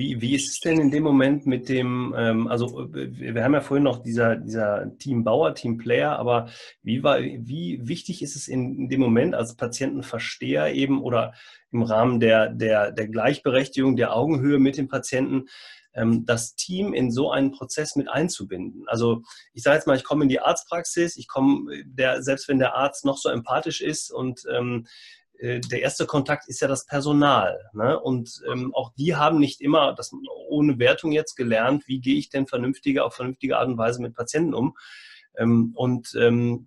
[0.00, 3.60] Wie, wie ist es denn in dem Moment mit dem, ähm, also wir haben ja
[3.60, 6.48] vorhin noch dieser, dieser Team Bauer, Team Player, aber
[6.82, 11.34] wie, war, wie wichtig ist es in, in dem Moment als Patientenversteher eben oder
[11.70, 15.48] im Rahmen der, der, der Gleichberechtigung, der Augenhöhe mit dem Patienten,
[15.92, 18.84] ähm, das Team in so einen Prozess mit einzubinden.
[18.86, 22.58] Also ich sage jetzt mal, ich komme in die Arztpraxis, ich komme, der, selbst wenn
[22.58, 26.86] der Arzt noch so empathisch ist und ähm, äh, der erste Kontakt ist ja das
[26.86, 27.58] Personal.
[27.72, 27.98] Ne?
[27.98, 30.12] Und ähm, auch die haben nicht immer, das
[30.48, 34.14] ohne Wertung jetzt gelernt, wie gehe ich denn vernünftiger, auf vernünftige Art und Weise mit
[34.14, 34.76] Patienten um.
[35.38, 36.66] Ähm, und ähm,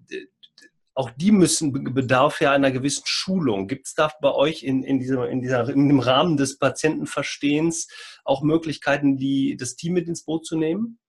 [0.95, 3.67] auch die müssen bedarf ja einer gewissen Schulung.
[3.67, 7.87] Gibt es da bei euch in, in, dieser, in, dieser, in dem Rahmen des Patientenverstehens
[8.23, 10.99] auch Möglichkeiten, die, das Team mit ins Boot zu nehmen?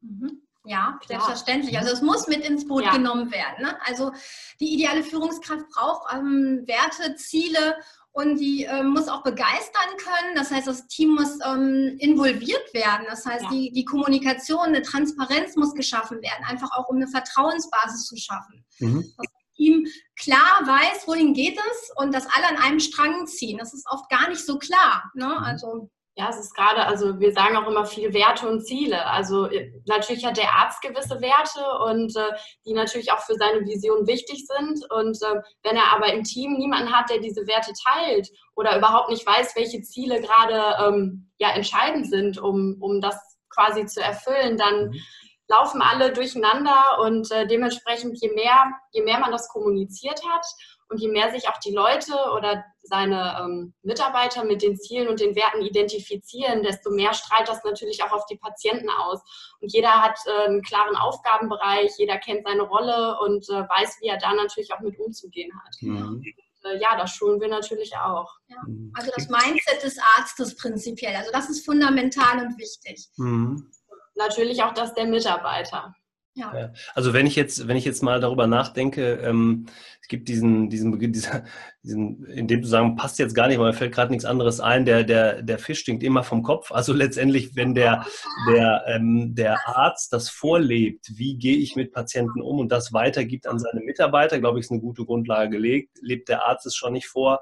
[0.00, 0.42] Mhm.
[0.68, 1.78] Ja, selbstverständlich.
[1.78, 2.92] Also es muss mit ins Boot ja.
[2.92, 3.62] genommen werden.
[3.62, 3.78] Ne?
[3.86, 4.12] Also
[4.60, 7.76] die ideale Führungskraft braucht ähm, Werte, Ziele
[8.12, 10.34] und die ähm, muss auch begeistern können.
[10.34, 13.06] Das heißt, das Team muss ähm, involviert werden.
[13.08, 13.50] Das heißt, ja.
[13.50, 18.62] die, die Kommunikation, eine Transparenz muss geschaffen werden, einfach auch um eine Vertrauensbasis zu schaffen.
[18.78, 19.10] Mhm.
[19.16, 19.26] Das
[19.56, 23.56] Team klar weiß, wohin geht es und dass alle an einem Strang ziehen.
[23.56, 25.10] Das ist oft gar nicht so klar.
[25.14, 25.28] Ne?
[25.28, 25.44] Mhm.
[25.44, 29.06] Also ja, es ist gerade, also wir sagen auch immer viel Werte und Ziele.
[29.06, 33.64] Also äh, natürlich hat der Arzt gewisse Werte und äh, die natürlich auch für seine
[33.64, 34.80] Vision wichtig sind.
[34.90, 39.10] Und äh, wenn er aber im Team niemanden hat, der diese Werte teilt oder überhaupt
[39.10, 43.16] nicht weiß, welche Ziele gerade ähm, ja entscheidend sind, um, um das
[43.48, 45.00] quasi zu erfüllen, dann mhm.
[45.46, 50.44] laufen alle durcheinander und äh, dementsprechend je mehr, je mehr man das kommuniziert hat
[50.88, 55.20] und je mehr sich auch die Leute oder seine ähm, Mitarbeiter mit den Zielen und
[55.20, 59.20] den Werten identifizieren, desto mehr strahlt das natürlich auch auf die Patienten aus.
[59.60, 64.08] Und jeder hat äh, einen klaren Aufgabenbereich, jeder kennt seine Rolle und äh, weiß, wie
[64.08, 65.76] er da natürlich auch mit umzugehen hat.
[65.82, 66.22] Mhm.
[66.64, 68.32] äh, ja, das schulen wir natürlich auch.
[68.48, 68.56] Ja.
[68.66, 68.92] Mhm.
[68.96, 71.14] Also das Mindset des Arztes prinzipiell.
[71.14, 73.08] Also das ist fundamental und wichtig.
[73.16, 73.70] Mhm.
[74.14, 75.94] Natürlich auch das der Mitarbeiter.
[76.38, 76.72] Ja.
[76.94, 79.66] Also wenn ich jetzt, wenn ich jetzt mal darüber nachdenke, ähm,
[80.00, 81.44] es gibt diesen, diesen Beginn, dieser,
[81.82, 84.60] diesen, in dem du sagen, passt jetzt gar nicht, weil mir fällt gerade nichts anderes
[84.60, 86.70] ein, der, der, der Fisch stinkt immer vom Kopf.
[86.70, 88.06] Also letztendlich, wenn der,
[88.48, 93.46] der, ähm, der Arzt das vorlebt, wie gehe ich mit Patienten um und das weitergibt
[93.46, 95.98] an seine Mitarbeiter, glaube ich, ist eine gute Grundlage gelegt.
[96.00, 97.40] Lebt der Arzt es schon nicht vor,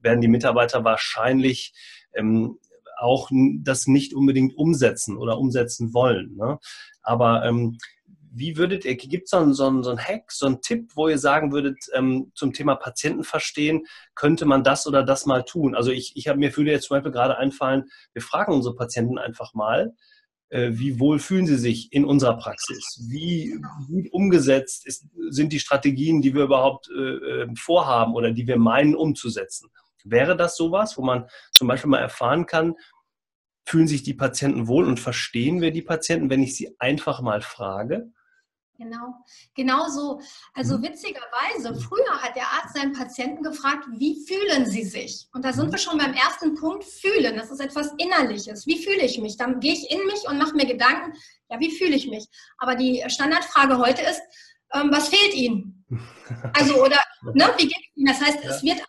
[0.00, 1.74] werden die Mitarbeiter wahrscheinlich
[2.14, 2.58] ähm,
[2.96, 3.30] auch
[3.60, 6.34] das nicht unbedingt umsetzen oder umsetzen wollen.
[6.36, 6.58] Ne?
[7.02, 7.78] Aber ähm,
[8.38, 10.92] wie würdet ihr, gibt es so einen, so, einen, so einen Hack, so einen Tipp,
[10.94, 15.44] wo ihr sagen würdet, ähm, zum Thema Patienten verstehen, könnte man das oder das mal
[15.44, 15.74] tun?
[15.74, 19.18] Also ich, ich habe mir würde jetzt zum Beispiel gerade einfallen, wir fragen unsere Patienten
[19.18, 19.94] einfach mal,
[20.50, 23.06] äh, wie wohl fühlen sie sich in unserer Praxis?
[23.08, 28.46] Wie gut umgesetzt ist, sind die Strategien, die wir überhaupt äh, ähm, vorhaben oder die
[28.46, 29.68] wir meinen umzusetzen?
[30.04, 32.74] Wäre das sowas, wo man zum Beispiel mal erfahren kann,
[33.66, 37.42] fühlen sich die Patienten wohl und verstehen wir die Patienten, wenn ich sie einfach mal
[37.42, 38.10] frage?
[38.78, 39.12] Genau,
[39.56, 40.20] genau so.
[40.54, 40.84] Also mhm.
[40.84, 45.26] witzigerweise, früher hat der Arzt seinen Patienten gefragt, wie fühlen sie sich?
[45.34, 45.72] Und da sind mhm.
[45.72, 47.36] wir schon beim ersten Punkt, fühlen.
[47.36, 48.66] Das ist etwas Innerliches.
[48.66, 49.36] Wie fühle ich mich?
[49.36, 51.12] Dann gehe ich in mich und mache mir Gedanken,
[51.50, 52.26] ja, wie fühle ich mich?
[52.58, 54.20] Aber die Standardfrage heute ist,
[54.72, 55.84] ähm, was fehlt Ihnen?
[56.52, 57.00] Also, oder,
[57.32, 58.06] ne, wie geht es Ihnen?
[58.06, 58.50] Das heißt, ja.
[58.50, 58.80] es wird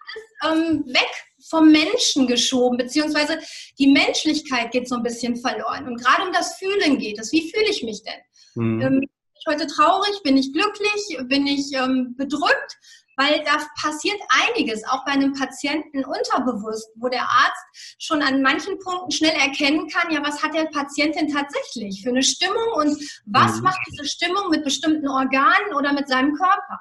[0.44, 1.10] alles ähm, weg
[1.50, 3.40] vom Menschen geschoben, beziehungsweise
[3.80, 5.88] die Menschlichkeit geht so ein bisschen verloren.
[5.88, 7.32] Und gerade um das Fühlen geht es.
[7.32, 8.20] Wie fühle ich mich denn?
[8.56, 8.82] Mhm.
[8.82, 9.10] Ähm,
[9.50, 10.22] heute traurig?
[10.24, 11.18] Bin ich glücklich?
[11.28, 12.78] Bin ich ähm, bedrückt?
[13.18, 18.80] Weil da passiert einiges, auch bei einem Patienten unterbewusst, wo der Arzt schon an manchen
[18.80, 22.98] Punkten schnell erkennen kann, ja, was hat der Patient denn tatsächlich für eine Stimmung und
[23.26, 23.64] was mhm.
[23.64, 26.80] macht diese Stimmung mit bestimmten Organen oder mit seinem Körper.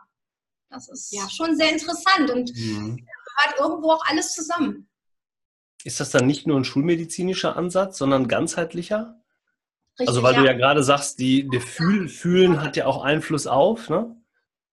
[0.70, 3.04] Das ist ja schon sehr interessant und mhm.
[3.38, 4.88] hat irgendwo auch alles zusammen.
[5.83, 9.17] Ist das dann nicht nur ein schulmedizinischer Ansatz, sondern ganzheitlicher?
[9.98, 10.40] Richtig, also weil ja.
[10.40, 14.14] du ja gerade sagst, die, die Fühl, Fühlen hat ja auch Einfluss auf, ne?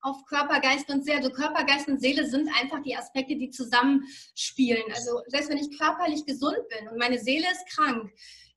[0.01, 1.17] Auf Körper, Geist und Seele.
[1.17, 4.83] Also Körper, Geist und Seele sind einfach die Aspekte, die zusammenspielen.
[4.93, 8.11] Also selbst wenn ich körperlich gesund bin und meine Seele ist krank,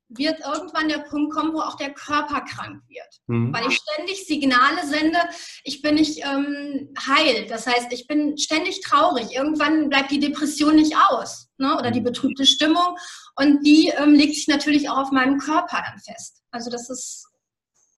[0.08, 3.06] wird irgendwann der Punkt kommen, wo auch der Körper krank wird.
[3.26, 3.52] Mhm.
[3.52, 5.18] Weil ich ständig Signale sende,
[5.64, 7.46] ich bin nicht ähm, heil.
[7.48, 9.34] Das heißt, ich bin ständig traurig.
[9.34, 11.76] Irgendwann bleibt die Depression nicht aus ne?
[11.78, 12.04] oder die mhm.
[12.04, 12.96] betrübte Stimmung.
[13.36, 16.42] Und die ähm, legt sich natürlich auch auf meinem Körper dann fest.
[16.50, 17.26] Also das ist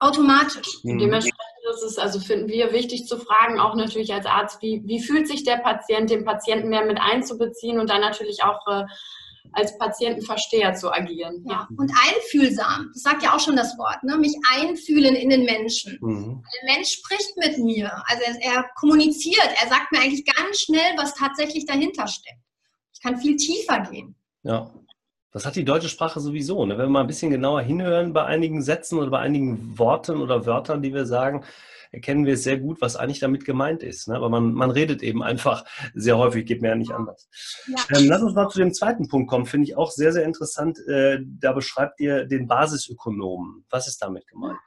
[0.00, 0.82] automatisch.
[0.82, 0.98] Mhm.
[0.98, 1.38] Dementsprechend
[1.74, 5.28] ist es, also finden wir wichtig zu fragen, auch natürlich als Arzt, wie, wie fühlt
[5.28, 8.84] sich der Patient, den Patienten mehr mit einzubeziehen und dann natürlich auch äh,
[9.52, 11.44] als Patientenversteher zu agieren.
[11.48, 11.68] Ja.
[11.76, 14.16] Und einfühlsam, das sagt ja auch schon das Wort, ne?
[14.18, 15.98] mich einfühlen in den Menschen.
[16.00, 16.42] Mhm.
[16.62, 20.96] Der Mensch spricht mit mir, also er, er kommuniziert, er sagt mir eigentlich ganz schnell,
[20.96, 22.40] was tatsächlich dahinter steckt.
[22.92, 24.14] Ich kann viel tiefer gehen.
[24.42, 24.70] Ja.
[25.32, 26.66] Das hat die deutsche Sprache sowieso.
[26.66, 26.76] Ne?
[26.76, 30.44] Wenn wir mal ein bisschen genauer hinhören bei einigen Sätzen oder bei einigen Worten oder
[30.44, 31.44] Wörtern, die wir sagen,
[31.90, 34.08] erkennen wir sehr gut, was eigentlich damit gemeint ist.
[34.08, 34.16] Ne?
[34.16, 37.28] Aber man, man redet eben einfach sehr häufig, geht mir ja nicht anders.
[37.66, 37.98] Ja.
[37.98, 40.78] Ähm, lass uns mal zu dem zweiten Punkt kommen, finde ich auch sehr, sehr interessant.
[40.86, 43.64] Äh, da beschreibt ihr den Basisökonomen.
[43.70, 44.58] Was ist damit gemeint?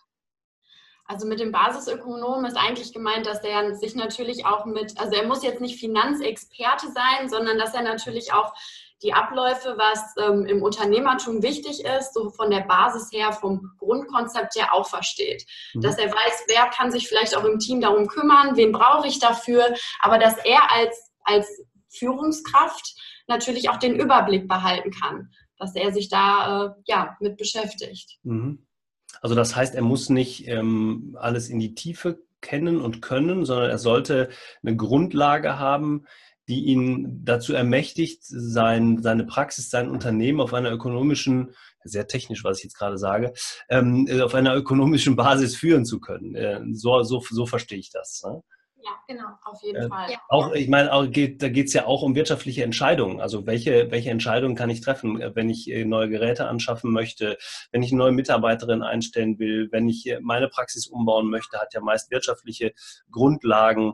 [1.06, 5.28] Also mit dem Basisökonom ist eigentlich gemeint, dass er sich natürlich auch mit, also er
[5.28, 8.54] muss jetzt nicht Finanzexperte sein, sondern dass er natürlich auch
[9.04, 14.56] die Abläufe, was ähm, im Unternehmertum wichtig ist, so von der Basis her, vom Grundkonzept
[14.56, 15.46] her auch versteht.
[15.74, 15.82] Mhm.
[15.82, 19.20] Dass er weiß, wer kann sich vielleicht auch im Team darum kümmern, wen brauche ich
[19.20, 21.48] dafür, aber dass er als, als
[21.90, 22.96] Führungskraft
[23.28, 28.18] natürlich auch den Überblick behalten kann, dass er sich da äh, ja, mit beschäftigt.
[28.24, 28.66] Mhm.
[29.22, 33.70] Also das heißt, er muss nicht ähm, alles in die Tiefe kennen und können, sondern
[33.70, 34.30] er sollte
[34.62, 36.06] eine Grundlage haben,
[36.48, 41.54] die ihn dazu ermächtigt, sein, seine Praxis, sein Unternehmen auf einer ökonomischen,
[41.84, 43.34] sehr technisch, was ich jetzt gerade sage,
[43.70, 46.36] ähm, äh, auf einer ökonomischen Basis führen zu können.
[46.36, 48.24] Äh, so, so, so verstehe ich das.
[48.26, 48.42] Ne?
[48.84, 50.10] Ja, genau, auf jeden äh, Fall.
[50.28, 53.22] Auch, ich meine, auch geht, da geht es ja auch um wirtschaftliche Entscheidungen.
[53.22, 57.38] Also welche, welche Entscheidungen kann ich treffen, äh, wenn ich äh, neue Geräte anschaffen möchte,
[57.72, 61.80] wenn ich eine neue Mitarbeiterin einstellen will, wenn ich meine Praxis umbauen möchte, hat ja
[61.80, 62.74] meist wirtschaftliche
[63.10, 63.94] Grundlagen.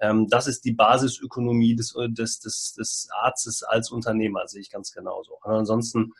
[0.00, 4.92] Ähm, das ist die Basisökonomie des, des, des, des Arztes als Unternehmer, sehe ich ganz
[4.92, 5.38] genauso.
[5.42, 6.12] ansonsten,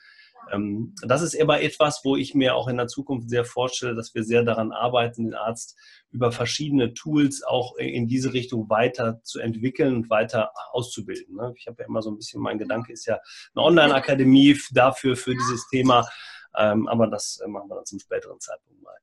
[0.53, 4.15] ähm, das ist aber etwas, wo ich mir auch in der Zukunft sehr vorstelle, dass
[4.15, 5.77] wir sehr daran arbeiten, den Arzt
[6.11, 11.37] über verschiedene Tools auch in diese Richtung weiter zu entwickeln und weiter auszubilden.
[11.37, 11.53] Ne?
[11.57, 13.19] Ich habe ja immer so ein bisschen, mein Gedanke ist ja
[13.55, 16.09] eine Online-Akademie dafür, für dieses Thema,
[16.57, 18.97] ähm, aber das machen wir dann zum späteren Zeitpunkt mal.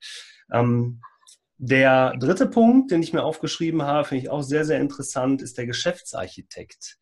[1.58, 5.58] Der dritte Punkt, den ich mir aufgeschrieben habe, finde ich auch sehr, sehr interessant, ist
[5.58, 6.98] der Geschäftsarchitekt.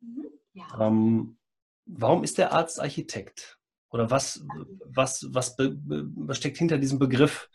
[0.00, 0.26] Mhm.
[0.52, 0.64] Ja.
[0.80, 1.38] Ähm,
[1.86, 3.58] warum ist der Arzt Architekt?
[3.90, 4.44] Oder was,
[4.84, 7.48] was, was, was steckt hinter diesem Begriff?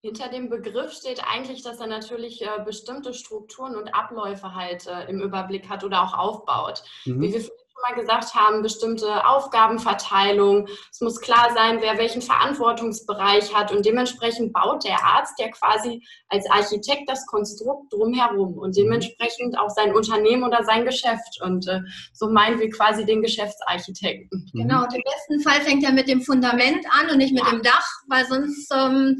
[0.00, 5.04] Hinter dem Begriff steht eigentlich, dass er natürlich äh, bestimmte Strukturen und Abläufe halt äh,
[5.06, 6.84] im Überblick hat oder auch aufbaut.
[7.04, 7.20] Mhm.
[7.20, 10.68] Wie wir schon mal gesagt haben, bestimmte Aufgabenverteilung.
[10.90, 16.02] Es muss klar sein, wer welchen Verantwortungsbereich hat und dementsprechend baut der Arzt ja quasi
[16.28, 18.82] als Architekt das Konstrukt drumherum und mhm.
[18.82, 21.40] dementsprechend auch sein Unternehmen oder sein Geschäft.
[21.42, 21.80] Und äh,
[22.12, 24.50] so meinen wir quasi den Geschäftsarchitekten.
[24.52, 27.50] Genau, und im besten Fall fängt er mit dem Fundament an und nicht mit ja.
[27.50, 29.16] dem Dach, weil sonst ähm,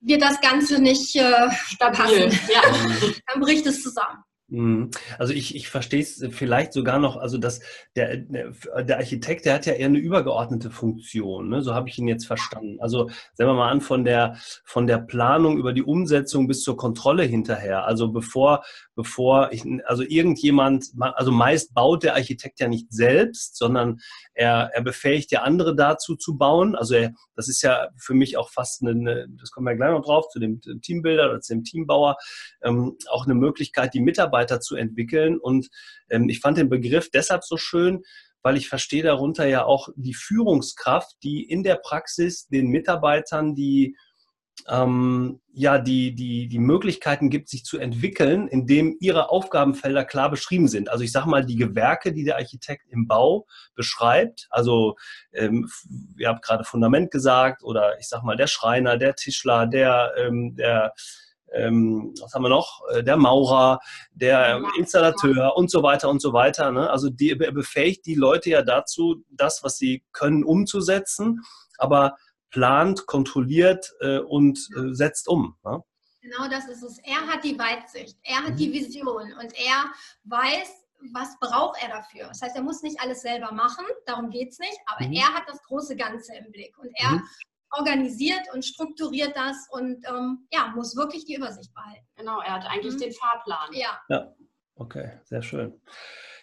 [0.00, 2.28] wird das Ganze nicht äh, Stabil.
[2.28, 2.40] passen.
[2.52, 2.62] Ja.
[3.32, 4.24] Dann bricht es zusammen.
[4.52, 4.90] Mhm.
[5.18, 7.60] Also ich, ich verstehe es vielleicht sogar noch, also dass
[7.96, 11.62] der, der Architekt, der hat ja eher eine übergeordnete Funktion, ne?
[11.62, 12.76] so habe ich ihn jetzt verstanden.
[12.78, 16.76] Also sagen wir mal an, von der, von der Planung über die Umsetzung bis zur
[16.76, 17.86] Kontrolle hinterher.
[17.86, 18.62] Also bevor,
[18.94, 24.00] bevor ich, also irgendjemand, also meist baut der Architekt ja nicht selbst, sondern
[24.34, 26.76] er, er befähigt ja andere dazu zu bauen.
[26.76, 30.04] Also er, das ist ja für mich auch fast eine, das kommen wir gleich noch
[30.04, 32.16] drauf, zu dem Teambilder oder zu dem Teambauer,
[32.62, 35.38] ähm, auch eine Möglichkeit, die Mitarbeiter zu entwickeln.
[35.38, 35.68] Und
[36.10, 38.02] ähm, ich fand den Begriff deshalb so schön,
[38.42, 43.96] weil ich verstehe darunter ja auch die Führungskraft, die in der Praxis den Mitarbeitern die
[44.68, 50.68] ähm, ja, die, die, die Möglichkeiten gibt, sich zu entwickeln, indem ihre Aufgabenfelder klar beschrieben
[50.68, 50.88] sind.
[50.88, 54.96] Also ich sage mal, die Gewerke, die der Architekt im Bau beschreibt, also
[55.32, 55.68] ähm,
[56.16, 60.54] ihr habt gerade Fundament gesagt, oder ich sage mal, der Schreiner, der Tischler, der, ähm,
[60.54, 60.92] der
[61.54, 62.82] ähm, was haben wir noch?
[62.92, 63.80] Äh, der Maurer,
[64.12, 66.70] der Installateur und so weiter und so weiter.
[66.72, 66.90] Ne?
[66.90, 71.42] Also die, befähigt die Leute ja dazu, das, was sie können, umzusetzen.
[71.78, 72.16] Aber
[72.50, 75.56] plant, kontrolliert äh, und äh, setzt um.
[75.64, 75.82] Ne?
[76.20, 76.98] Genau das ist es.
[76.98, 78.56] Er hat die Weitsicht, er hat mhm.
[78.56, 79.90] die Vision und er
[80.24, 82.28] weiß, was braucht er dafür.
[82.28, 85.14] Das heißt, er muss nicht alles selber machen, darum geht es nicht, aber mhm.
[85.14, 87.28] er hat das große Ganze im Blick und er mhm.
[87.72, 92.06] Organisiert und strukturiert das und ähm, ja, muss wirklich die Übersicht behalten.
[92.16, 93.00] Genau, er hat eigentlich mhm.
[93.00, 93.72] den Fahrplan.
[93.72, 94.00] Ja.
[94.08, 94.34] ja.
[94.74, 95.80] Okay, sehr schön.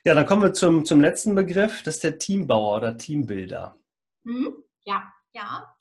[0.06, 3.76] Ja, dann kommen wir zum, zum letzten Begriff, das ist der Teambauer oder Teambuilder.
[4.24, 4.64] Mhm.
[4.86, 5.12] Ja.
[5.34, 5.76] Ja,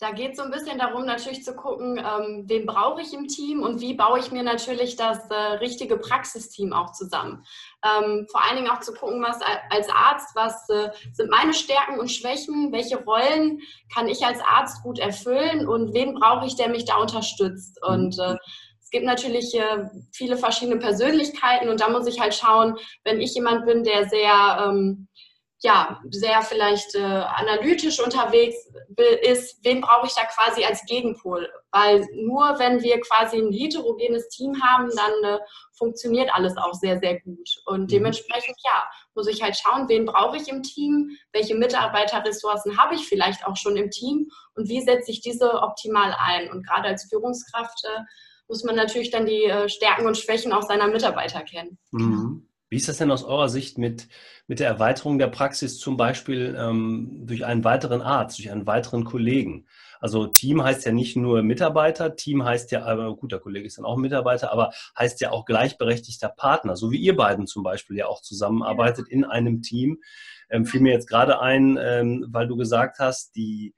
[0.00, 3.28] da geht es so ein bisschen darum, natürlich zu gucken, ähm, wen brauche ich im
[3.28, 7.44] Team und wie baue ich mir natürlich das äh, richtige Praxisteam auch zusammen.
[7.84, 12.00] Ähm, vor allen Dingen auch zu gucken, was als Arzt, was äh, sind meine Stärken
[12.00, 13.60] und Schwächen, welche Rollen
[13.94, 17.78] kann ich als Arzt gut erfüllen und wen brauche ich, der mich da unterstützt.
[17.86, 18.36] Und äh,
[18.80, 23.34] es gibt natürlich äh, viele verschiedene Persönlichkeiten und da muss ich halt schauen, wenn ich
[23.34, 25.08] jemand bin, der sehr ähm,
[25.62, 28.56] ja, sehr vielleicht äh, analytisch unterwegs
[29.22, 31.48] ist, wen brauche ich da quasi als Gegenpol?
[31.70, 35.38] Weil nur wenn wir quasi ein heterogenes Team haben, dann äh,
[35.76, 37.60] funktioniert alles auch sehr, sehr gut.
[37.66, 37.88] Und mhm.
[37.88, 43.06] dementsprechend, ja, muss ich halt schauen, wen brauche ich im Team, welche Mitarbeiterressourcen habe ich
[43.06, 46.50] vielleicht auch schon im Team und wie setze ich diese optimal ein.
[46.50, 48.00] Und gerade als Führungskraft äh,
[48.48, 51.78] muss man natürlich dann die äh, Stärken und Schwächen auch seiner Mitarbeiter kennen.
[51.90, 52.49] Mhm.
[52.70, 54.06] Wie ist das denn aus eurer Sicht mit,
[54.46, 59.04] mit der Erweiterung der Praxis zum Beispiel ähm, durch einen weiteren Arzt, durch einen weiteren
[59.04, 59.66] Kollegen?
[59.98, 63.76] Also Team heißt ja nicht nur Mitarbeiter, Team heißt ja, aber gut, der Kollege ist
[63.76, 67.96] dann auch Mitarbeiter, aber heißt ja auch gleichberechtigter Partner, so wie ihr beiden zum Beispiel
[67.96, 69.98] ja auch zusammenarbeitet in einem Team.
[70.48, 73.74] Ähm, fiel mir jetzt gerade ein, ähm, weil du gesagt hast, die,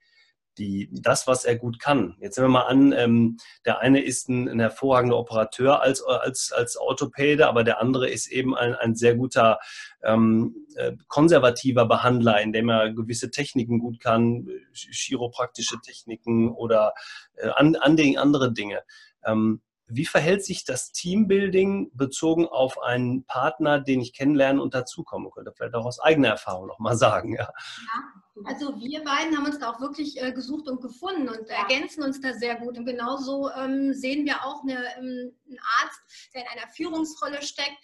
[0.57, 2.15] die, das, was er gut kann.
[2.19, 6.51] Jetzt nehmen wir mal an, ähm, der eine ist ein, ein, hervorragender Operateur als, als,
[6.51, 9.59] als Orthopäde, aber der andere ist eben ein, ein sehr guter
[10.03, 16.93] ähm, äh, konservativer Behandler, indem er gewisse Techniken gut kann, chiropraktische Techniken oder
[17.35, 18.83] äh, an, an andere Dinge.
[19.25, 25.29] Ähm, wie verhält sich das Teambuilding bezogen auf einen Partner, den ich kennenlernen und dazukommen
[25.31, 25.53] könnte?
[25.55, 27.33] Vielleicht auch aus eigener Erfahrung nochmal sagen.
[27.33, 27.49] Ja.
[27.49, 28.43] ja.
[28.45, 31.55] also wir beiden haben uns da auch wirklich äh, gesucht und gefunden und ja.
[31.55, 32.77] ergänzen uns da sehr gut.
[32.77, 37.77] Und genauso ähm, sehen wir auch eine, ähm, einen Arzt, der in einer Führungsrolle steckt,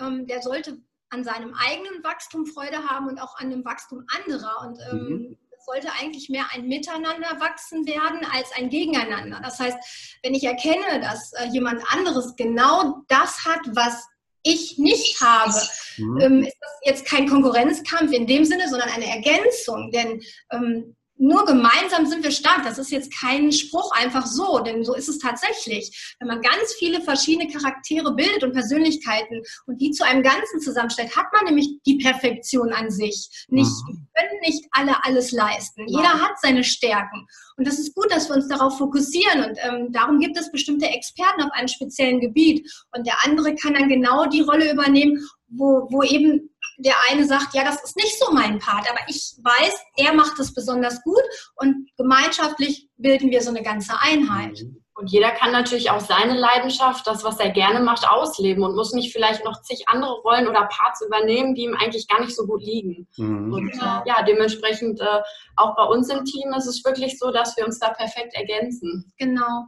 [0.00, 0.78] ähm, der sollte
[1.10, 4.66] an seinem eigenen Wachstum Freude haben und auch an dem Wachstum anderer.
[4.66, 9.40] Und ähm, mhm sollte eigentlich mehr ein Miteinander wachsen werden als ein Gegeneinander.
[9.42, 14.06] Das heißt, wenn ich erkenne, dass äh, jemand anderes genau das hat, was
[14.42, 15.54] ich nicht habe,
[15.96, 16.20] mhm.
[16.20, 19.90] ähm, ist das jetzt kein Konkurrenzkampf in dem Sinne, sondern eine Ergänzung.
[19.90, 20.20] Denn
[20.52, 22.64] ähm, nur gemeinsam sind wir stark.
[22.64, 26.14] Das ist jetzt kein Spruch einfach so, denn so ist es tatsächlich.
[26.18, 31.16] Wenn man ganz viele verschiedene Charaktere bildet und Persönlichkeiten und die zu einem Ganzen zusammenstellt,
[31.16, 33.46] hat man nämlich die Perfektion an sich.
[33.48, 34.08] Nicht, mhm.
[34.14, 35.86] können nicht alle alles leisten.
[35.86, 37.26] Jeder hat seine Stärken.
[37.56, 39.44] Und das ist gut, dass wir uns darauf fokussieren.
[39.44, 42.68] Und ähm, darum gibt es bestimmte Experten auf einem speziellen Gebiet.
[42.94, 47.54] Und der andere kann dann genau die Rolle übernehmen, wo, wo eben der eine sagt,
[47.54, 51.22] ja, das ist nicht so mein Part, aber ich weiß, er macht es besonders gut
[51.56, 54.60] und gemeinschaftlich bilden wir so eine ganze Einheit.
[54.62, 54.84] Mhm.
[54.96, 58.92] Und jeder kann natürlich auch seine Leidenschaft, das, was er gerne macht, ausleben und muss
[58.92, 62.46] nicht vielleicht noch zig andere Rollen oder Parts übernehmen, die ihm eigentlich gar nicht so
[62.46, 63.08] gut liegen.
[63.16, 63.52] Mhm.
[63.52, 65.20] Und äh, ja, dementsprechend äh,
[65.56, 69.12] auch bei uns im Team ist es wirklich so, dass wir uns da perfekt ergänzen.
[69.18, 69.66] Genau.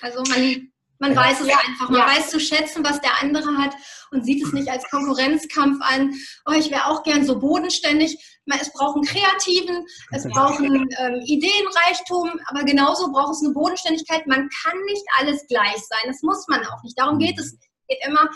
[0.00, 0.70] Also man
[1.00, 1.20] man ja.
[1.20, 1.56] weiß es ja.
[1.66, 2.06] einfach, man ja.
[2.06, 3.74] weiß zu schätzen, was der andere hat
[4.14, 6.14] und sieht es nicht als Konkurrenzkampf an.
[6.46, 8.16] Oh, ich wäre auch gern so bodenständig.
[8.46, 14.26] Es braucht einen Kreativen, es braucht einen ähm, Ideenreichtum, aber genauso braucht es eine Bodenständigkeit.
[14.26, 16.98] Man kann nicht alles gleich sein, das muss man auch nicht.
[16.98, 17.52] Darum geht es.
[17.52, 18.30] Es geht immer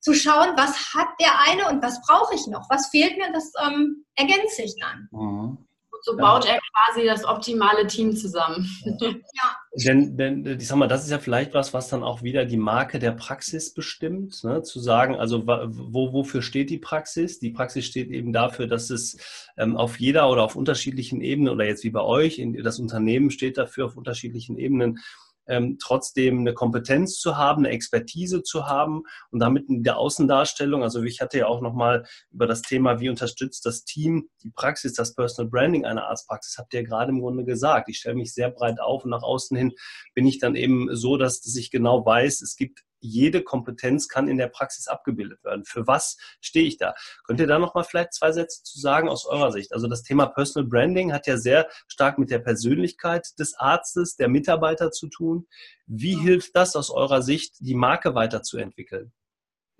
[0.00, 3.52] zu schauen, was hat der eine und was brauche ich noch, was fehlt mir, das
[3.64, 5.08] ähm, ergänzt sich dann.
[5.12, 5.58] Mhm
[6.02, 8.68] so baut er quasi das optimale Team zusammen.
[8.84, 9.10] Ja.
[9.74, 12.58] Denn, denn ich sag mal, das ist ja vielleicht was, was dann auch wieder die
[12.58, 14.62] Marke der Praxis bestimmt, ne?
[14.62, 17.38] zu sagen, also wo, wofür steht die Praxis?
[17.38, 19.16] Die Praxis steht eben dafür, dass es
[19.56, 23.30] ähm, auf jeder oder auf unterschiedlichen Ebenen oder jetzt wie bei euch, in, das Unternehmen
[23.30, 24.98] steht dafür auf unterschiedlichen Ebenen
[25.46, 30.82] ähm, trotzdem eine Kompetenz zu haben, eine Expertise zu haben und damit in der Außendarstellung,
[30.82, 34.94] also ich hatte ja auch nochmal über das Thema, wie unterstützt das Team die Praxis,
[34.94, 37.88] das Personal Branding einer Arztpraxis, habt ihr ja gerade im Grunde gesagt.
[37.88, 39.72] Ich stelle mich sehr breit auf und nach außen hin
[40.14, 44.28] bin ich dann eben so, dass, dass ich genau weiß, es gibt jede Kompetenz kann
[44.28, 45.64] in der Praxis abgebildet werden.
[45.64, 46.94] Für was stehe ich da?
[47.24, 49.72] Könnt ihr da noch mal vielleicht zwei Sätze zu sagen aus eurer Sicht?
[49.72, 54.28] Also das Thema Personal Branding hat ja sehr stark mit der Persönlichkeit des Arztes, der
[54.28, 55.46] Mitarbeiter zu tun.
[55.86, 59.12] Wie hilft das aus eurer Sicht, die Marke weiterzuentwickeln?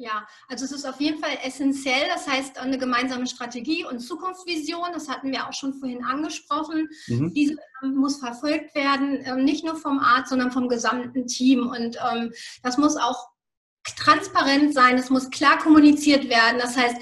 [0.03, 2.09] Ja, also es ist auf jeden Fall essentiell.
[2.13, 6.89] Das heißt, eine gemeinsame Strategie und Zukunftsvision, das hatten wir auch schon vorhin angesprochen.
[7.07, 7.33] Mhm.
[7.33, 11.69] Diese ähm, muss verfolgt werden, ähm, nicht nur vom Arzt, sondern vom gesamten Team.
[11.69, 12.33] Und ähm,
[12.65, 13.29] das muss auch
[13.85, 16.59] transparent sein, es muss klar kommuniziert werden.
[16.59, 16.97] Das heißt,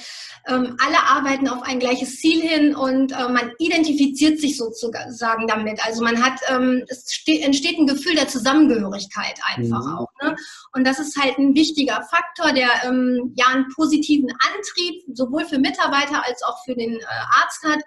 [0.49, 5.85] ähm, alle arbeiten auf ein gleiches Ziel hin und äh, man identifiziert sich sozusagen damit.
[5.85, 9.97] Also man hat, ähm, es entsteht ein Gefühl der Zusammengehörigkeit einfach mhm.
[9.97, 10.09] auch.
[10.23, 10.35] Ne?
[10.73, 15.59] Und das ist halt ein wichtiger Faktor, der ähm, ja einen positiven Antrieb sowohl für
[15.59, 17.05] Mitarbeiter als auch für den äh,
[17.43, 17.81] Arzt hat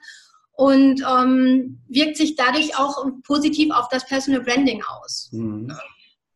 [0.56, 5.30] und wirkt sich dadurch auch positiv auf das Personal Branding aus.
[5.32, 5.74] Mhm.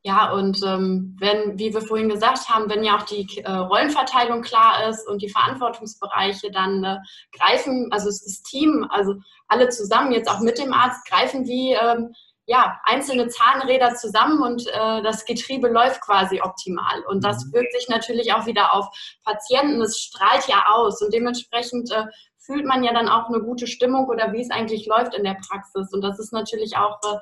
[0.04, 4.42] Ja, und ähm, wenn, wie wir vorhin gesagt haben, wenn ja auch die äh, Rollenverteilung
[4.42, 6.98] klar ist und die Verantwortungsbereiche, dann äh,
[7.38, 9.16] greifen, also das Team, also
[9.48, 12.14] alle zusammen, jetzt auch mit dem Arzt, greifen wie ähm,
[12.50, 17.04] ja, einzelne Zahnräder zusammen und äh, das Getriebe läuft quasi optimal.
[17.10, 17.54] Und das mhm.
[17.54, 18.88] wirkt sich natürlich auch wieder auf
[19.26, 22.06] Patienten, es strahlt ja aus und dementsprechend äh,
[22.48, 25.38] fühlt man ja dann auch eine gute Stimmung oder wie es eigentlich läuft in der
[25.48, 25.94] Praxis.
[25.94, 27.18] Und das ist natürlich auch äh,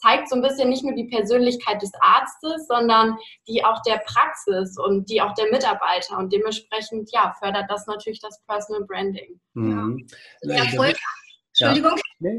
[0.00, 3.16] zeigt so ein bisschen nicht nur die Persönlichkeit des Arztes, sondern
[3.46, 6.18] die auch der Praxis und die auch der Mitarbeiter.
[6.18, 9.40] Und dementsprechend, ja, fördert das natürlich das Personal Branding.
[9.54, 10.06] Mhm.
[10.42, 10.48] Ja.
[10.48, 10.96] Der Erfolg,
[11.48, 12.00] Entschuldigung.
[12.20, 12.30] Ja.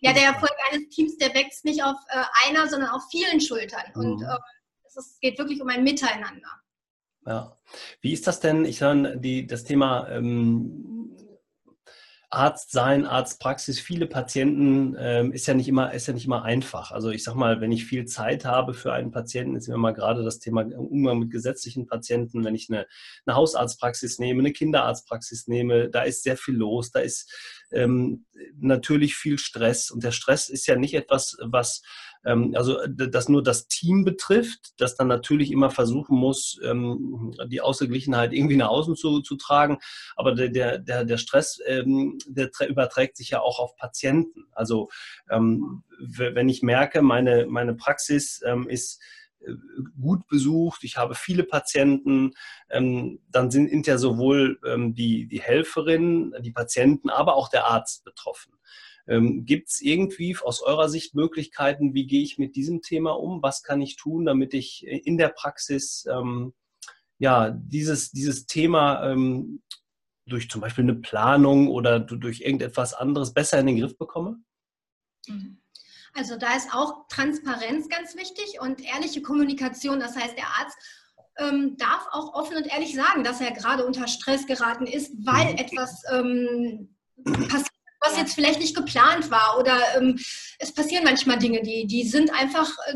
[0.00, 0.12] ja.
[0.12, 3.84] der Erfolg eines Teams, der wächst nicht auf äh, einer, sondern auf vielen Schultern.
[3.94, 4.00] Mhm.
[4.00, 4.38] Und äh,
[4.96, 6.48] es geht wirklich um ein Miteinander.
[7.26, 7.58] Ja.
[8.00, 8.64] Wie ist das denn?
[8.64, 10.93] Ich sage, die, das Thema ähm,
[12.34, 16.90] Arzt sein, Arztpraxis, viele Patienten ähm, ist ja nicht immer ist ja nicht immer einfach.
[16.90, 19.92] Also ich sag mal, wenn ich viel Zeit habe für einen Patienten, ist mir mal
[19.92, 22.86] gerade das Thema Umgang mit gesetzlichen Patienten, wenn ich eine,
[23.26, 27.32] eine Hausarztpraxis nehme, eine Kinderarztpraxis nehme, da ist sehr viel los, da ist
[27.70, 28.26] ähm,
[28.58, 31.82] natürlich viel Stress und der Stress ist ja nicht etwas, was
[32.24, 38.32] also das nur das Team betrifft, das dann natürlich immer versuchen muss, ähm, die Ausgeglichenheit
[38.32, 39.78] irgendwie nach außen zu, zu tragen.
[40.16, 44.46] Aber der, der, der Stress, ähm, der überträgt sich ja auch auf Patienten.
[44.52, 44.88] Also
[45.28, 49.02] wenn ich merke, meine, meine Praxis ist
[49.40, 49.52] äh,
[50.00, 52.32] gut besucht, ich habe viele Patienten,
[52.68, 54.58] dann sind ja sowohl
[54.92, 58.54] die, die Helferin, die Patienten, aber auch der Arzt betroffen.
[59.06, 63.42] Ähm, Gibt es irgendwie aus eurer Sicht Möglichkeiten, wie gehe ich mit diesem Thema um?
[63.42, 66.54] Was kann ich tun, damit ich in der Praxis ähm,
[67.18, 69.62] ja, dieses, dieses Thema ähm,
[70.26, 74.42] durch zum Beispiel eine Planung oder durch irgendetwas anderes besser in den Griff bekomme?
[75.26, 75.60] Mhm.
[76.14, 79.98] Also da ist auch Transparenz ganz wichtig und ehrliche Kommunikation.
[79.98, 80.78] Das heißt, der Arzt
[81.38, 85.52] ähm, darf auch offen und ehrlich sagen, dass er gerade unter Stress geraten ist, weil
[85.52, 85.58] mhm.
[85.58, 87.73] etwas ähm, passiert
[88.04, 89.56] was jetzt vielleicht nicht geplant war.
[89.58, 90.18] Oder ähm,
[90.58, 92.94] es passieren manchmal Dinge, die, die sind einfach äh,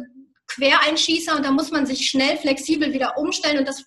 [0.48, 3.84] Quereinschießer und da muss man sich schnell flexibel wieder umstellen und das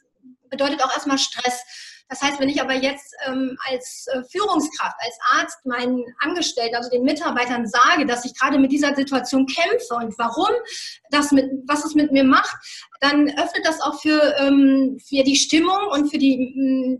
[0.50, 1.64] bedeutet auch erstmal Stress.
[2.08, 6.90] Das heißt, wenn ich aber jetzt ähm, als äh, Führungskraft, als Arzt meinen Angestellten, also
[6.90, 10.54] den Mitarbeitern sage, dass ich gerade mit dieser Situation kämpfe und warum
[11.10, 12.54] das mit, was es mit mir macht,
[13.00, 17.00] dann öffnet das auch für, ähm, für die Stimmung und für die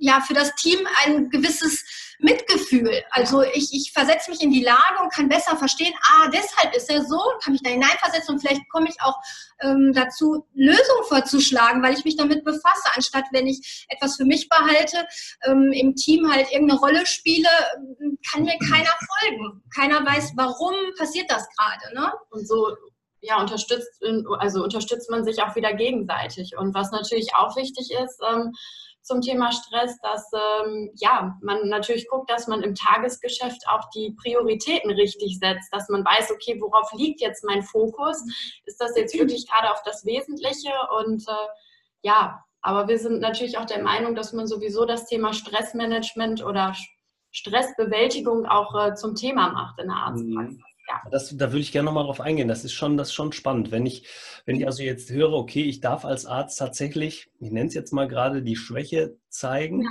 [0.00, 1.84] ja für das Team ein gewisses
[2.22, 3.02] Mitgefühl.
[3.10, 6.90] Also ich, ich versetze mich in die Lage und kann besser verstehen, ah, deshalb ist
[6.90, 9.16] er so, kann mich da hineinversetzen und vielleicht komme ich auch
[9.62, 14.48] ähm, dazu, Lösungen vorzuschlagen, weil ich mich damit befasse, anstatt wenn ich etwas für mich
[14.48, 15.06] behalte,
[15.44, 17.48] ähm, im Team halt irgendeine Rolle spiele,
[18.30, 19.62] kann mir keiner folgen.
[19.74, 21.94] Keiner weiß, warum passiert das gerade.
[21.94, 22.12] Ne?
[22.30, 22.76] Und so
[23.22, 24.02] ja, unterstützt,
[24.38, 26.56] also unterstützt man sich auch wieder gegenseitig.
[26.56, 28.52] Und was natürlich auch wichtig ist, ähm,
[29.10, 34.14] zum Thema Stress, dass ähm, ja, man natürlich guckt, dass man im Tagesgeschäft auch die
[34.22, 38.22] Prioritäten richtig setzt, dass man weiß, okay, worauf liegt jetzt mein Fokus?
[38.66, 40.70] Ist das jetzt wirklich gerade auf das Wesentliche?
[41.00, 41.48] Und äh,
[42.02, 46.72] ja, aber wir sind natürlich auch der Meinung, dass man sowieso das Thema Stressmanagement oder
[47.32, 50.69] Stressbewältigung auch äh, zum Thema macht in der Arztpraxis.
[50.90, 51.02] Ja.
[51.10, 52.48] Das, da würde ich gerne nochmal drauf eingehen.
[52.48, 53.70] Das ist schon, das ist schon spannend.
[53.70, 54.08] Wenn ich,
[54.44, 57.92] wenn ich also jetzt höre, okay, ich darf als Arzt tatsächlich, ich nenne es jetzt
[57.92, 59.82] mal gerade, die Schwäche zeigen.
[59.82, 59.90] Ja.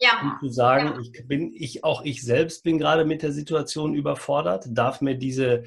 [0.00, 0.20] Ja.
[0.22, 1.00] Um zu sagen, ja.
[1.00, 5.64] ich bin, ich, auch ich selbst bin gerade mit der Situation überfordert, darf mir diese,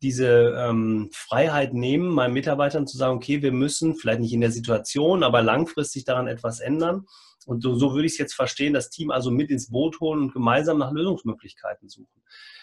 [0.00, 4.52] diese ähm, Freiheit nehmen, meinen Mitarbeitern zu sagen, okay, wir müssen vielleicht nicht in der
[4.52, 7.06] Situation, aber langfristig daran etwas ändern.
[7.46, 10.22] Und so, so würde ich es jetzt verstehen, das Team also mit ins Boot holen
[10.22, 12.22] und gemeinsam nach Lösungsmöglichkeiten suchen.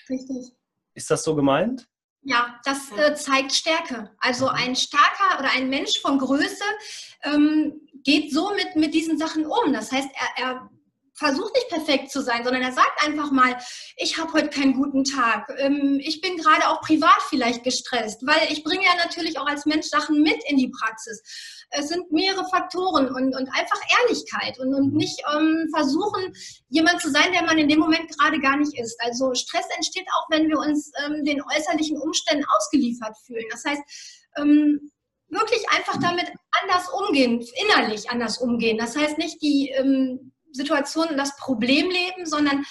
[0.09, 0.53] Richtig.
[0.93, 1.87] Ist das so gemeint?
[2.23, 4.11] Ja, das äh, zeigt Stärke.
[4.19, 4.55] Also mhm.
[4.55, 6.63] ein starker oder ein Mensch von Größe
[7.23, 9.73] ähm, geht so mit, mit diesen Sachen um.
[9.73, 10.69] Das heißt, er, er
[11.13, 13.57] versucht nicht perfekt zu sein, sondern er sagt einfach mal,
[13.97, 15.53] ich habe heute keinen guten Tag.
[15.57, 19.65] Ähm, ich bin gerade auch privat vielleicht gestresst, weil ich bringe ja natürlich auch als
[19.65, 21.21] Mensch Sachen mit in die Praxis.
[21.69, 26.33] Es sind mehrere Faktoren und, und einfach Ehrlichkeit und, und nicht ähm, versuchen,
[26.69, 28.99] jemand zu sein, der man in dem Moment gerade gar nicht ist.
[29.01, 33.45] Also Stress entsteht auch, wenn wir uns ähm, den äußerlichen Umständen ausgeliefert fühlen.
[33.51, 33.81] Das heißt,
[34.37, 34.91] ähm,
[35.29, 36.31] wirklich einfach damit
[36.61, 38.77] anders umgehen, innerlich anders umgehen.
[38.77, 39.71] Das heißt nicht die
[40.53, 42.63] Situation und das Problem leben, sondern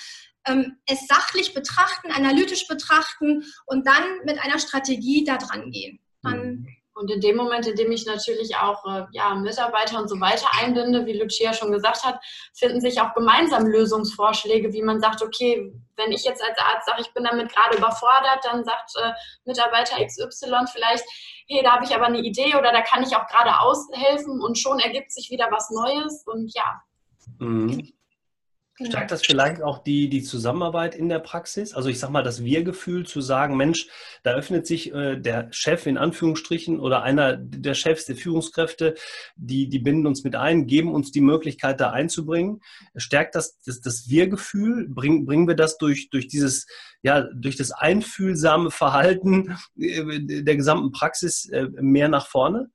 [0.46, 6.00] ähm, es sachlich betrachten, analytisch betrachten und dann mit einer Strategie da dran gehen.
[6.22, 6.68] Dann, mhm.
[6.94, 10.46] und in dem Moment, in dem ich natürlich auch äh, ja, Mitarbeiter und so weiter
[10.60, 12.20] einbinde, wie Lucia schon gesagt hat,
[12.54, 17.02] finden sich auch gemeinsam Lösungsvorschläge, wie man sagt, okay, wenn ich jetzt als Arzt sage,
[17.02, 19.12] ich bin damit gerade überfordert, dann sagt äh,
[19.44, 21.04] Mitarbeiter XY vielleicht,
[21.48, 24.58] hey, da habe ich aber eine Idee oder da kann ich auch gerade aushelfen und
[24.58, 26.80] schon ergibt sich wieder was Neues und ja,
[27.38, 27.92] Mhm.
[28.80, 28.92] Genau.
[28.92, 31.74] Stärkt das vielleicht auch die, die Zusammenarbeit in der Praxis?
[31.74, 33.88] Also ich sage mal, das Wir-Gefühl zu sagen, Mensch,
[34.22, 38.94] da öffnet sich äh, der Chef in Anführungsstrichen oder einer der Chefs, der Führungskräfte,
[39.36, 42.62] die, die binden uns mit ein, geben uns die Möglichkeit, da einzubringen.
[42.96, 44.88] Stärkt das das, das Wir-Gefühl?
[44.88, 46.66] Bring, bringen wir das durch, durch dieses,
[47.02, 52.70] ja, durch das einfühlsame Verhalten äh, der gesamten Praxis äh, mehr nach vorne?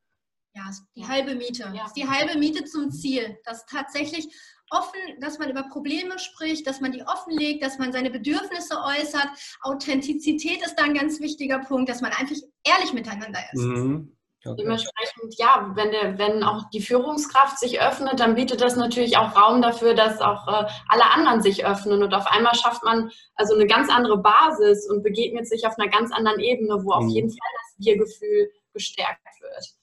[0.55, 1.71] Ja, die halbe Miete.
[1.75, 1.85] Ja.
[1.95, 3.37] die halbe Miete zum Ziel.
[3.43, 4.33] Dass tatsächlich
[4.69, 9.27] offen, dass man über Probleme spricht, dass man die offenlegt, dass man seine Bedürfnisse äußert.
[9.61, 13.61] Authentizität ist da ein ganz wichtiger Punkt, dass man einfach ehrlich miteinander ist.
[13.61, 14.11] Mhm.
[14.47, 14.61] Okay.
[14.61, 19.35] Dementsprechend, ja, wenn, der, wenn auch die Führungskraft sich öffnet, dann bietet das natürlich auch
[19.35, 22.03] Raum dafür, dass auch äh, alle anderen sich öffnen.
[22.03, 25.89] Und auf einmal schafft man also eine ganz andere Basis und begegnet sich auf einer
[25.89, 26.91] ganz anderen Ebene, wo mhm.
[26.91, 29.75] auf jeden Fall das Wir-Gefühl gestärkt wird.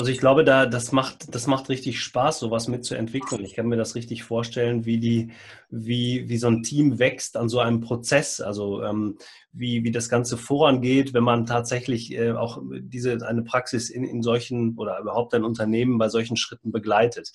[0.00, 3.44] Also ich glaube, da, das, macht, das macht richtig Spaß, sowas mitzuentwickeln.
[3.44, 5.32] Ich kann mir das richtig vorstellen, wie, die,
[5.68, 8.40] wie, wie so ein Team wächst an so einem Prozess.
[8.40, 9.18] Also ähm,
[9.52, 14.22] wie, wie das Ganze vorangeht, wenn man tatsächlich äh, auch diese eine Praxis in, in
[14.22, 17.32] solchen oder überhaupt ein Unternehmen bei solchen Schritten begleitet.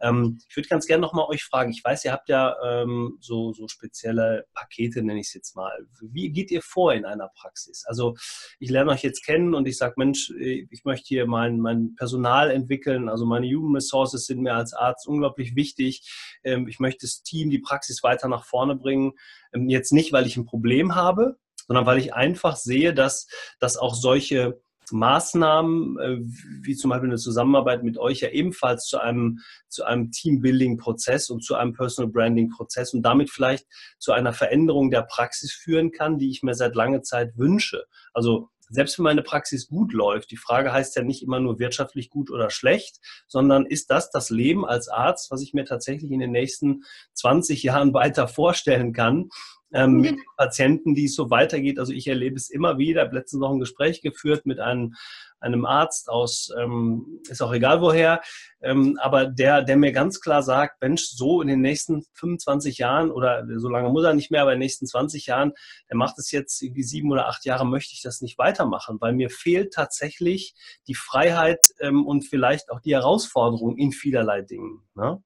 [0.00, 3.52] Ähm, ich würde ganz gerne nochmal euch fragen, ich weiß, ihr habt ja ähm, so,
[3.52, 5.72] so spezielle Pakete, nenne ich es jetzt mal.
[6.00, 7.84] Wie geht ihr vor in einer Praxis?
[7.86, 8.16] Also
[8.58, 11.94] ich lerne euch jetzt kennen und ich sage, Mensch, äh, ich möchte hier mein, mein
[11.96, 16.10] Personal entwickeln, also meine Human Resources sind mir als Arzt unglaublich wichtig.
[16.44, 19.12] Ähm, ich möchte das Team, die Praxis weiter nach vorne bringen.
[19.52, 21.38] Ähm, jetzt nicht, weil ich ein Problem habe,
[21.68, 23.28] sondern weil ich einfach sehe, dass,
[23.60, 24.60] dass auch solche
[24.90, 26.18] Maßnahmen, äh,
[26.62, 31.44] wie zum Beispiel eine Zusammenarbeit mit euch, ja ebenfalls zu einem, zu einem Teambuilding-Prozess und
[31.44, 33.66] zu einem Personal Branding-Prozess und damit vielleicht
[33.98, 37.84] zu einer Veränderung der Praxis führen kann, die ich mir seit langer Zeit wünsche.
[38.14, 42.10] Also selbst wenn meine Praxis gut läuft, die Frage heißt ja nicht immer nur wirtschaftlich
[42.10, 46.20] gut oder schlecht, sondern ist das das Leben als Arzt, was ich mir tatsächlich in
[46.20, 49.30] den nächsten 20 Jahren weiter vorstellen kann?
[49.72, 51.78] Ähm, mit Patienten, die es so weitergeht.
[51.78, 53.02] Also ich erlebe es immer wieder.
[53.02, 54.94] Ich habe letztens noch ein Gespräch geführt mit einem,
[55.40, 58.20] einem Arzt aus, ähm, ist auch egal woher,
[58.60, 63.10] ähm, aber der, der mir ganz klar sagt, Mensch, so in den nächsten 25 Jahren
[63.10, 65.52] oder so lange muss er nicht mehr, aber in den nächsten 20 Jahren,
[65.88, 69.12] der macht es jetzt irgendwie sieben oder acht Jahre, möchte ich das nicht weitermachen, weil
[69.12, 70.54] mir fehlt tatsächlich
[70.88, 74.82] die Freiheit ähm, und vielleicht auch die Herausforderung in vielerlei Dingen.
[74.94, 75.22] Ne?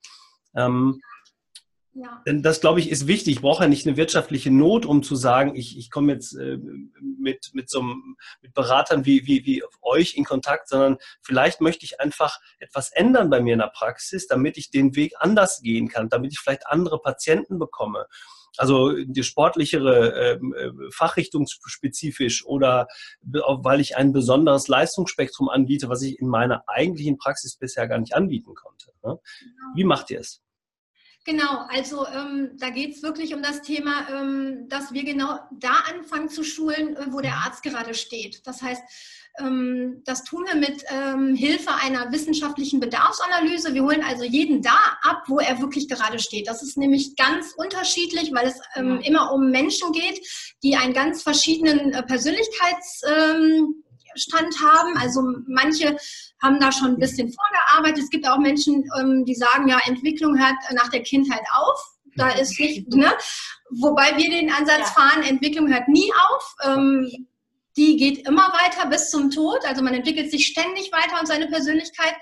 [1.94, 2.22] Ja.
[2.26, 3.34] Denn das, glaube ich, ist wichtig.
[3.34, 6.56] Ich brauche ja nicht eine wirtschaftliche Not, um zu sagen, ich, ich komme jetzt äh,
[7.18, 11.84] mit, mit so einem, mit Beratern wie, wie, wie euch in Kontakt, sondern vielleicht möchte
[11.84, 15.88] ich einfach etwas ändern bei mir in der Praxis, damit ich den Weg anders gehen
[15.88, 18.06] kann, damit ich vielleicht andere Patienten bekomme.
[18.56, 22.86] Also die sportlichere, ähm, äh, fachrichtungsspezifisch oder
[23.22, 28.14] weil ich ein besonderes Leistungsspektrum anbiete, was ich in meiner eigentlichen Praxis bisher gar nicht
[28.14, 28.92] anbieten konnte.
[29.02, 29.18] Ne?
[29.40, 29.66] Genau.
[29.74, 30.42] Wie macht ihr es?
[31.24, 35.84] Genau, also ähm, da geht es wirklich um das Thema, ähm, dass wir genau da
[35.94, 38.44] anfangen zu schulen, äh, wo der Arzt gerade steht.
[38.44, 38.82] Das heißt,
[39.38, 43.72] ähm, das tun wir mit ähm, Hilfe einer wissenschaftlichen Bedarfsanalyse.
[43.72, 46.48] Wir holen also jeden da ab, wo er wirklich gerade steht.
[46.48, 50.20] Das ist nämlich ganz unterschiedlich, weil es ähm, immer um Menschen geht,
[50.64, 54.96] die einen ganz verschiedenen äh, Persönlichkeits ähm, Stand haben.
[54.98, 55.96] Also manche
[56.42, 58.04] haben da schon ein bisschen vorgearbeitet.
[58.04, 61.78] Es gibt auch Menschen, ähm, die sagen, ja, Entwicklung hört nach der Kindheit auf.
[62.16, 63.12] Da ist nicht, ne?
[63.70, 66.54] Wobei wir den Ansatz fahren, Entwicklung hört nie auf.
[66.64, 67.26] Ähm,
[67.76, 69.60] die geht immer weiter bis zum Tod.
[69.64, 72.14] Also man entwickelt sich ständig weiter und seine Persönlichkeit.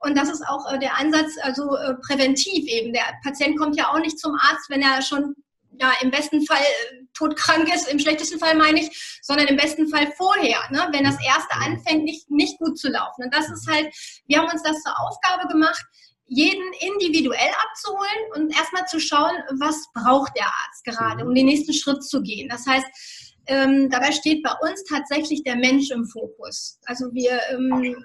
[0.00, 2.92] Und das ist auch äh, der Ansatz, also äh, präventiv eben.
[2.92, 5.34] Der Patient kommt ja auch nicht zum Arzt, wenn er schon
[5.80, 9.88] ja, im besten Fall äh, todkrank ist, im schlechtesten Fall meine ich, sondern im besten
[9.88, 13.24] Fall vorher, ne, wenn das erste anfängt, nicht, nicht gut zu laufen.
[13.24, 13.94] Und das ist halt,
[14.26, 15.84] wir haben uns das zur Aufgabe gemacht,
[16.28, 21.72] jeden individuell abzuholen und erstmal zu schauen, was braucht der Arzt gerade, um den nächsten
[21.72, 22.48] Schritt zu gehen.
[22.48, 22.86] Das heißt,
[23.46, 26.80] ähm, dabei steht bei uns tatsächlich der Mensch im Fokus.
[26.86, 28.04] Also wir ähm,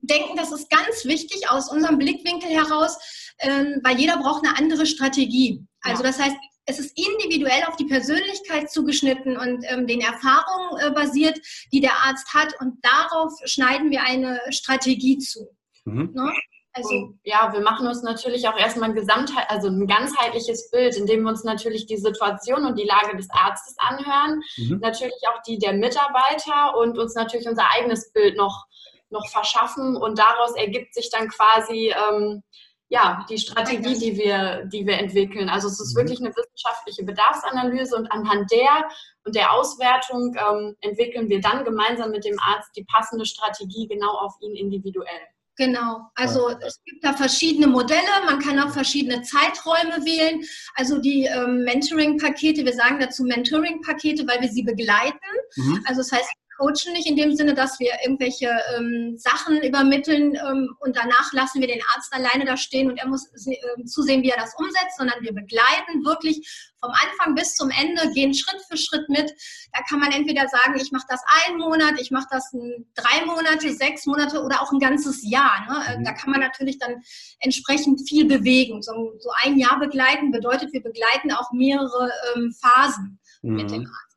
[0.00, 2.96] denken, das ist ganz wichtig aus unserem Blickwinkel heraus,
[3.40, 5.64] ähm, weil jeder braucht eine andere Strategie.
[5.82, 6.36] Also das heißt,
[6.70, 11.38] es ist individuell auf die Persönlichkeit zugeschnitten und ähm, den Erfahrungen äh, basiert,
[11.72, 12.54] die der Arzt hat.
[12.60, 15.48] Und darauf schneiden wir eine Strategie zu.
[15.84, 16.10] Mhm.
[16.14, 16.32] Ne?
[16.72, 20.96] Also, und, ja, wir machen uns natürlich auch erstmal ein Gesamtheit, also ein ganzheitliches Bild,
[20.96, 24.78] indem wir uns natürlich die Situation und die Lage des Arztes anhören, mhm.
[24.80, 28.66] natürlich auch die der Mitarbeiter und uns natürlich unser eigenes Bild noch,
[29.10, 29.96] noch verschaffen.
[29.96, 32.44] Und daraus ergibt sich dann quasi ähm,
[32.90, 35.48] ja, die Strategie, die wir, die wir entwickeln.
[35.48, 36.00] Also es ist mhm.
[36.00, 38.88] wirklich eine wissenschaftliche Bedarfsanalyse und anhand der
[39.24, 44.10] und der Auswertung ähm, entwickeln wir dann gemeinsam mit dem Arzt die passende Strategie genau
[44.18, 45.22] auf ihn individuell.
[45.56, 50.42] Genau, also es gibt da verschiedene Modelle, man kann auch verschiedene Zeiträume wählen.
[50.74, 55.18] Also die ähm, Mentoring-Pakete, wir sagen dazu Mentoring-Pakete, weil wir sie begleiten.
[55.56, 55.84] Mhm.
[55.86, 56.30] Also das heißt,
[56.60, 61.60] coachen nicht in dem Sinne, dass wir irgendwelche ähm, Sachen übermitteln ähm, und danach lassen
[61.60, 64.98] wir den Arzt alleine da stehen und er muss äh, zusehen, wie er das umsetzt,
[64.98, 69.32] sondern wir begleiten wirklich vom Anfang bis zum Ende, gehen Schritt für Schritt mit.
[69.72, 72.50] Da kann man entweder sagen, ich mache das einen Monat, ich mache das
[72.94, 75.66] drei Monate, sechs Monate oder auch ein ganzes Jahr.
[75.68, 75.84] Ne?
[75.88, 76.04] Äh, mhm.
[76.04, 77.02] Da kann man natürlich dann
[77.40, 78.82] entsprechend viel bewegen.
[78.82, 83.56] So, so, ein Jahr begleiten bedeutet, wir begleiten auch mehrere ähm, Phasen mhm.
[83.56, 84.10] mit dem Arzt.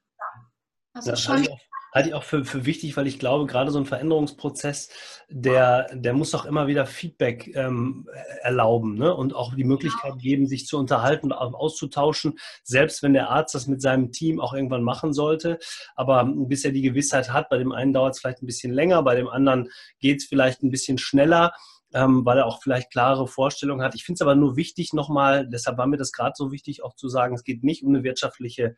[0.96, 1.58] Also ja, schon also
[1.94, 4.90] halte ich auch für, für wichtig, weil ich glaube, gerade so ein Veränderungsprozess,
[5.30, 8.10] der, der muss doch immer wieder Feedback ähm,
[8.42, 9.16] erlauben ne?
[9.16, 13.68] und auch die Möglichkeit geben, sich zu unterhalten und auszutauschen, selbst wenn der Arzt das
[13.68, 15.60] mit seinem Team auch irgendwann machen sollte.
[15.96, 19.04] Aber bis er die Gewissheit hat, bei dem einen dauert es vielleicht ein bisschen länger,
[19.04, 19.70] bei dem anderen
[20.00, 21.54] geht es vielleicht ein bisschen schneller.
[21.94, 23.94] Ähm, weil er auch vielleicht klare Vorstellungen hat.
[23.94, 26.96] Ich finde es aber nur wichtig nochmal, deshalb war mir das gerade so wichtig, auch
[26.96, 28.76] zu sagen, es geht nicht um eine wirtschaftliche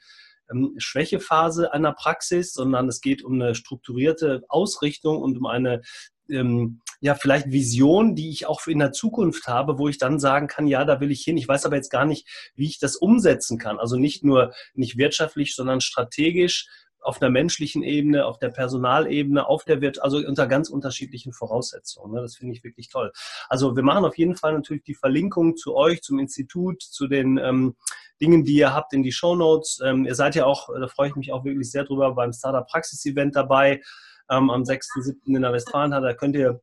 [0.51, 5.81] ähm, Schwächephase einer Praxis, sondern es geht um eine strukturierte Ausrichtung und um eine
[6.29, 10.47] ähm, ja, vielleicht Vision, die ich auch in der Zukunft habe, wo ich dann sagen
[10.47, 11.37] kann, ja, da will ich hin.
[11.37, 13.77] Ich weiß aber jetzt gar nicht, wie ich das umsetzen kann.
[13.77, 16.67] Also nicht nur nicht wirtschaftlich, sondern strategisch
[17.05, 22.13] auf einer menschlichen Ebene, auf der Personalebene, auf der Wirt, also unter ganz unterschiedlichen Voraussetzungen.
[22.13, 22.21] Ne?
[22.21, 23.11] Das finde ich wirklich toll.
[23.47, 27.37] Also wir machen auf jeden Fall natürlich die Verlinkung zu euch, zum Institut, zu den
[27.37, 27.75] ähm,
[28.21, 29.79] Dingen, die ihr habt in die Show Notes.
[29.83, 32.65] Ähm, ihr seid ja auch, da freue ich mich auch wirklich sehr drüber, beim Startup
[32.67, 33.81] Praxis Event dabei
[34.29, 35.35] ähm, am 6.7.
[35.35, 36.07] in der Westfalenhalle.
[36.07, 36.61] Da könnt ihr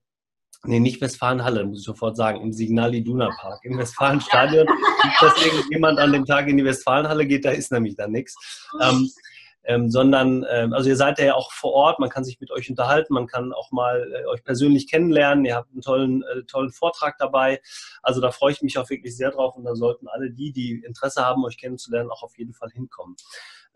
[0.64, 3.64] Nee, nicht Westfalenhalle, muss ich sofort sagen, im Signal Iduna Park.
[3.64, 4.64] Im Westfalenstadion.
[4.66, 8.36] Nicht, dass irgendjemand an dem Tag in die Westfalenhalle geht, da ist nämlich dann nichts.
[8.80, 9.11] Ähm,
[9.64, 12.68] ähm, sondern, ähm, also ihr seid ja auch vor Ort, man kann sich mit euch
[12.68, 16.72] unterhalten, man kann auch mal äh, euch persönlich kennenlernen, ihr habt einen tollen, äh, tollen
[16.72, 17.60] Vortrag dabei.
[18.02, 20.82] Also da freue ich mich auch wirklich sehr drauf und da sollten alle die, die
[20.84, 23.16] Interesse haben, euch kennenzulernen, auch auf jeden Fall hinkommen.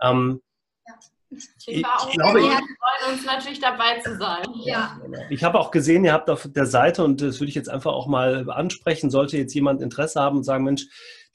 [0.00, 0.42] Ähm,
[0.86, 0.94] ja.
[1.30, 4.44] Ich, ich glaube, wir freuen uns natürlich dabei zu sein.
[4.64, 5.00] Ja.
[5.28, 7.92] Ich habe auch gesehen, ihr habt auf der Seite, und das würde ich jetzt einfach
[7.92, 10.86] auch mal ansprechen, sollte jetzt jemand Interesse haben und sagen, Mensch,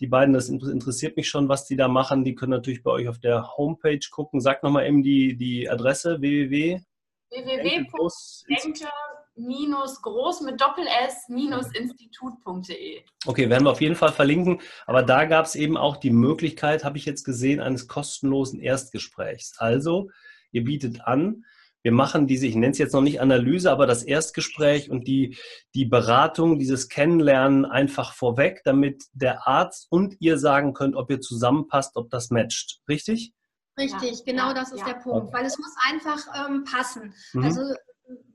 [0.02, 2.24] die beiden, das interessiert mich schon, was die da machen.
[2.24, 4.42] Die können natürlich bei euch auf der Homepage gucken.
[4.42, 6.82] Sag nochmal eben die, die Adresse www.
[7.30, 8.88] www.denke
[9.36, 13.02] minus groß mit Doppel S minus Institut.de.
[13.26, 14.60] Okay, werden wir auf jeden Fall verlinken.
[14.86, 19.54] Aber da gab es eben auch die Möglichkeit, habe ich jetzt gesehen, eines kostenlosen Erstgesprächs.
[19.58, 20.10] Also,
[20.52, 21.46] ihr bietet an,
[21.84, 25.38] wir machen diese, ich nenne es jetzt noch nicht Analyse, aber das Erstgespräch und die,
[25.74, 31.22] die Beratung, dieses Kennenlernen einfach vorweg, damit der Arzt und ihr sagen könnt, ob ihr
[31.22, 32.82] zusammenpasst, ob das matcht.
[32.88, 33.34] Richtig?
[33.78, 34.86] Richtig, ja, genau das ist ja.
[34.86, 35.34] der Punkt, okay.
[35.34, 37.14] weil es muss einfach ähm, passen.
[37.34, 37.44] Mhm.
[37.44, 37.62] Also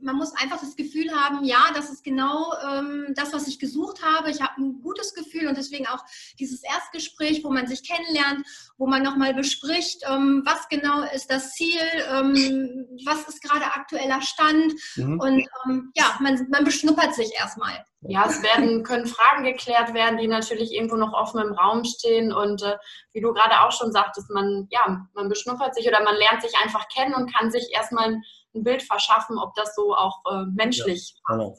[0.01, 4.03] man muss einfach das Gefühl haben, ja, das ist genau ähm, das, was ich gesucht
[4.05, 4.31] habe.
[4.31, 6.05] Ich habe ein gutes Gefühl und deswegen auch
[6.39, 8.47] dieses Erstgespräch, wo man sich kennenlernt,
[8.79, 14.23] wo man nochmal bespricht, ähm, was genau ist das Ziel, ähm, was ist gerade aktueller
[14.23, 15.21] Stand mhm.
[15.21, 17.85] und ähm, ja, man, man beschnuppert sich erstmal.
[18.09, 22.33] Ja, es werden, können Fragen geklärt werden, die natürlich irgendwo noch offen im Raum stehen.
[22.33, 22.77] Und äh,
[23.13, 26.53] wie du gerade auch schon sagtest, man, ja, man beschnuppert sich oder man lernt sich
[26.63, 28.23] einfach kennen und kann sich erstmal ein,
[28.57, 31.57] ein Bild verschaffen, ob das so auch äh, menschlich ja, genau.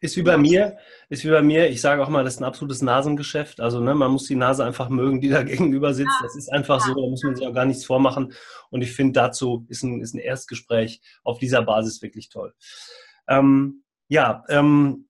[0.00, 0.78] Ist wie bei mir,
[1.08, 3.60] ist wie bei mir, ich sage auch mal, das ist ein absolutes Nasengeschäft.
[3.60, 6.20] Also ne, man muss die Nase einfach mögen, die da gegenüber sitzt.
[6.22, 8.32] Das ist einfach so, da muss man sich auch gar nichts vormachen.
[8.70, 12.54] Und ich finde, dazu ist ein, ist ein Erstgespräch auf dieser Basis wirklich toll.
[13.26, 15.07] Ähm, ja, ähm,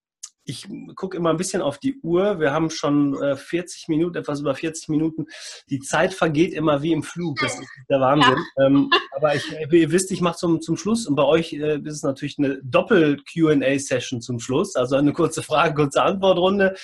[0.48, 2.40] ich gucke immer ein bisschen auf die Uhr.
[2.40, 5.26] Wir haben schon äh, 40 Minuten, etwas über 40 Minuten.
[5.68, 7.38] Die Zeit vergeht immer wie im Flug.
[7.38, 8.38] Das ist der Wahnsinn.
[8.56, 8.66] Ja.
[8.66, 11.96] Ähm, aber ich, ihr wisst, ich mache zum, zum Schluss und bei euch äh, ist
[11.96, 14.74] es natürlich eine Doppel-QA-Session zum Schluss.
[14.74, 16.76] Also eine kurze Frage, kurze Antwortrunde.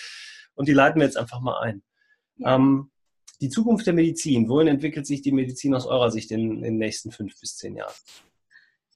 [0.55, 1.83] Und die leiten wir jetzt einfach mal ein.
[2.37, 2.57] Ja.
[2.57, 2.91] Ähm,
[3.41, 4.47] die Zukunft der Medizin.
[4.51, 7.77] Wohin entwickelt sich die Medizin aus eurer Sicht in, in den nächsten fünf bis zehn
[7.77, 7.95] Jahren?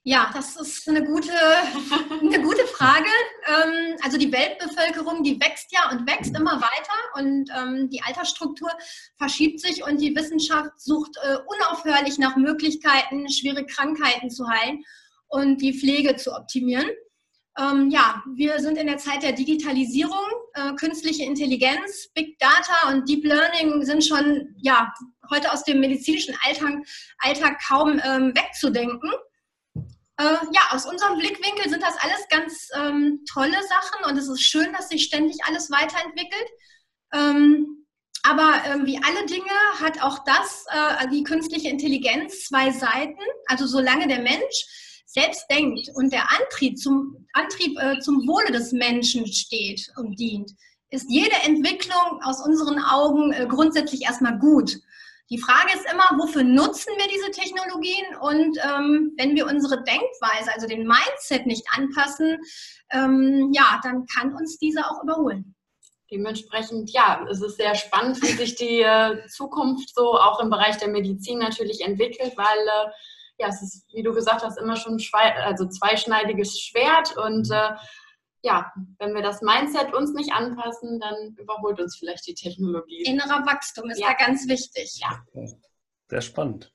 [0.09, 1.31] Ja, das ist eine gute,
[2.23, 3.11] eine gute Frage.
[3.47, 8.71] Ähm, also die Weltbevölkerung, die wächst ja und wächst immer weiter und ähm, die Altersstruktur
[9.19, 14.83] verschiebt sich und die Wissenschaft sucht äh, unaufhörlich nach Möglichkeiten, schwere Krankheiten zu heilen
[15.27, 16.89] und die Pflege zu optimieren.
[17.59, 23.07] Ähm, ja, wir sind in der Zeit der Digitalisierung, äh, künstliche Intelligenz, Big Data und
[23.07, 24.91] Deep Learning sind schon ja
[25.31, 26.77] heute aus dem medizinischen Alltag,
[27.19, 29.11] Alltag kaum wegzudenken.
[30.19, 34.43] Äh, ja, aus unserem Blickwinkel sind das alles ganz ähm, tolle Sachen und es ist
[34.43, 36.49] schön, dass sich ständig alles weiterentwickelt.
[37.15, 37.87] Ähm,
[38.25, 39.51] aber ähm, wie alle Dinge
[39.81, 43.21] hat auch das, äh, die künstliche Intelligenz, zwei Seiten.
[43.47, 48.73] Also solange der Mensch selbst denkt und der Antrieb zum, Antrieb, äh, zum Wohle des
[48.73, 50.51] Menschen steht und dient,
[50.91, 54.77] ist jede Entwicklung aus unseren Augen äh, grundsätzlich erstmal gut.
[55.31, 58.17] Die Frage ist immer, wofür nutzen wir diese Technologien?
[58.21, 62.39] Und ähm, wenn wir unsere Denkweise, also den Mindset nicht anpassen,
[62.91, 65.55] ähm, ja, dann kann uns diese auch überholen.
[66.11, 70.79] Dementsprechend, ja, es ist sehr spannend, wie sich die äh, Zukunft so auch im Bereich
[70.79, 72.91] der Medizin natürlich entwickelt, weil äh,
[73.39, 77.71] ja, es ist, wie du gesagt hast, immer schon also zweischneidiges Schwert und äh,
[78.43, 83.03] ja, wenn wir das Mindset uns nicht anpassen, dann überholt uns vielleicht die Technologie.
[83.03, 84.09] Innerer Wachstum ist ja.
[84.09, 85.01] da ganz wichtig.
[85.01, 85.23] Ja.
[86.09, 86.73] Sehr spannend.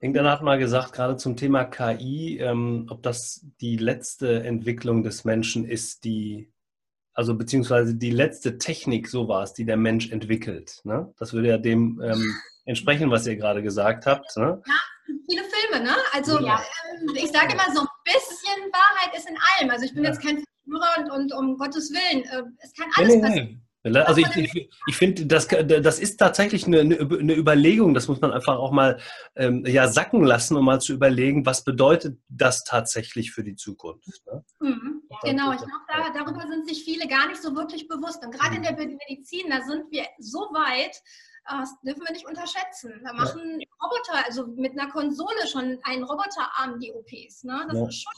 [0.00, 5.24] Irgendeiner hat mal gesagt, gerade zum Thema KI, ähm, ob das die letzte Entwicklung des
[5.24, 6.52] Menschen ist, die,
[7.14, 10.80] also beziehungsweise die letzte Technik so war es, die der Mensch entwickelt.
[10.84, 11.12] Ne?
[11.18, 12.22] Das würde ja dem ähm,
[12.66, 14.36] entsprechen, was ihr gerade gesagt habt.
[14.36, 14.62] Ne?
[14.66, 14.74] Ja,
[15.28, 15.96] viele Filme, ne?
[16.12, 16.62] Also ja.
[17.00, 19.70] ähm, ich sage immer, so bisschen Wahrheit ist in allem.
[19.70, 20.10] Also ich bin ja.
[20.10, 23.64] jetzt kein Führer und, und, um Gottes Willen, äh, es kann alles passieren.
[23.84, 28.32] Also ich, ich, ich finde, das, das ist tatsächlich eine, eine, Überlegung, das muss man
[28.32, 28.98] einfach auch mal
[29.36, 34.24] ähm, ja, sacken lassen, um mal zu überlegen, was bedeutet das tatsächlich für die Zukunft.
[34.24, 34.42] Ne?
[34.60, 38.24] Mhm, genau, ich glaube, da, darüber sind sich viele gar nicht so wirklich bewusst.
[38.24, 38.64] Und gerade mhm.
[38.64, 41.02] in der Medizin, da sind wir so weit,
[41.46, 43.00] das dürfen wir nicht unterschätzen.
[43.04, 43.66] Da machen ja.
[43.82, 47.44] Roboter, also mit einer Konsole schon einen Roboterarm die OPs.
[47.44, 47.66] Ne?
[47.68, 47.88] Das ja.
[47.88, 48.12] ist schon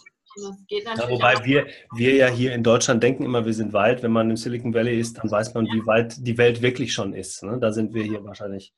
[0.68, 4.02] ja, wobei wir, wir ja hier in Deutschland denken immer, wir sind weit.
[4.02, 5.74] Wenn man im Silicon Valley ist, dann weiß man, ja.
[5.74, 7.42] wie weit die Welt wirklich schon ist.
[7.42, 7.58] Ne?
[7.58, 8.74] Da sind wir hier wahrscheinlich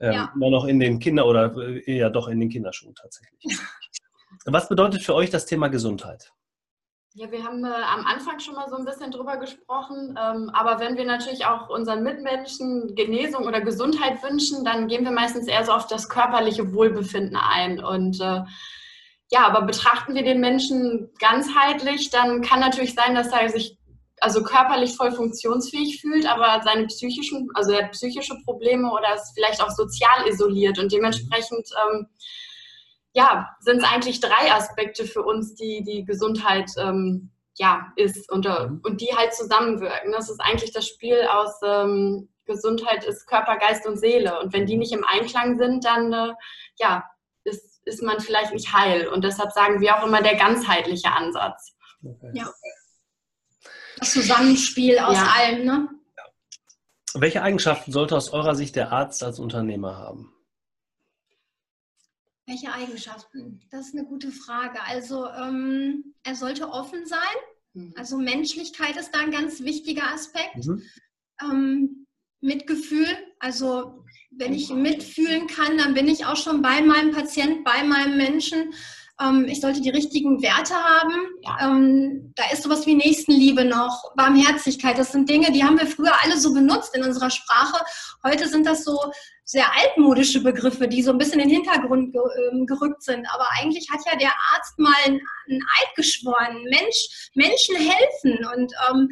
[0.00, 0.32] ähm, ja.
[0.34, 1.54] immer noch in den Kinder- oder
[1.86, 3.58] eher doch in den Kinderschuhen tatsächlich.
[4.44, 6.32] Was bedeutet für euch das Thema Gesundheit?
[7.14, 10.18] Ja, wir haben äh, am Anfang schon mal so ein bisschen drüber gesprochen.
[10.18, 15.10] Ähm, aber wenn wir natürlich auch unseren Mitmenschen Genesung oder Gesundheit wünschen, dann gehen wir
[15.10, 17.84] meistens eher so auf das körperliche Wohlbefinden ein.
[17.84, 18.44] Und äh,
[19.30, 23.76] ja, aber betrachten wir den Menschen ganzheitlich, dann kann natürlich sein, dass er sich
[24.20, 29.32] also körperlich voll funktionsfähig fühlt, aber seine psychischen, also er hat psychische Probleme oder ist
[29.34, 32.06] vielleicht auch sozial isoliert und dementsprechend ähm,
[33.14, 38.46] ja, sind es eigentlich drei Aspekte für uns, die die Gesundheit ähm, ja, ist und,
[38.46, 38.80] äh, mhm.
[38.84, 40.12] und die halt zusammenwirken.
[40.12, 44.40] Das ist eigentlich das Spiel aus ähm, Gesundheit ist Körper, Geist und Seele.
[44.40, 46.32] Und wenn die nicht im Einklang sind, dann äh,
[46.78, 47.04] ja,
[47.44, 49.08] ist, ist man vielleicht nicht heil.
[49.08, 51.74] Und deshalb sagen wir auch immer der ganzheitliche Ansatz.
[52.04, 52.32] Okay.
[52.34, 52.50] Ja.
[53.98, 55.34] Das Zusammenspiel aus ja.
[55.36, 55.88] allem, ne?
[57.14, 60.32] Welche Eigenschaften sollte aus eurer Sicht der Arzt als Unternehmer haben?
[62.52, 63.60] Welche Eigenschaften?
[63.70, 64.78] Das ist eine gute Frage.
[64.82, 67.18] Also ähm, er sollte offen sein.
[67.72, 67.94] Mhm.
[67.96, 70.66] Also Menschlichkeit ist da ein ganz wichtiger Aspekt.
[70.66, 70.82] Mhm.
[71.40, 72.06] Ähm,
[72.42, 73.06] Mitgefühl,
[73.38, 78.18] also wenn ich mitfühlen kann, dann bin ich auch schon bei meinem Patient, bei meinem
[78.18, 78.74] Menschen.
[79.22, 81.12] Ähm, ich sollte die richtigen Werte haben.
[81.60, 84.98] Ähm, da ist sowas wie Nächstenliebe noch, Barmherzigkeit.
[84.98, 87.84] Das sind Dinge, die haben wir früher alle so benutzt in unserer Sprache.
[88.24, 88.98] Heute sind das so
[89.44, 93.26] sehr altmodische Begriffe, die so ein bisschen in den Hintergrund ähm, gerückt sind.
[93.32, 98.46] Aber eigentlich hat ja der Arzt mal einen, Eid geschworen, Mensch, Menschen helfen.
[98.54, 99.08] Und ähm,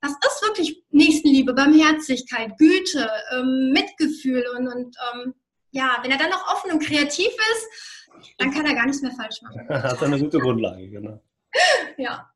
[0.00, 5.34] das ist wirklich Nächstenliebe, Barmherzigkeit, Güte, ähm, Mitgefühl und, und ähm,
[5.70, 7.97] ja, wenn er dann noch offen und kreativ ist,
[8.38, 9.68] dann kann er gar nichts mehr falsch machen.
[9.68, 11.20] Hat eine gute Grundlage, genau.
[11.98, 12.30] ja.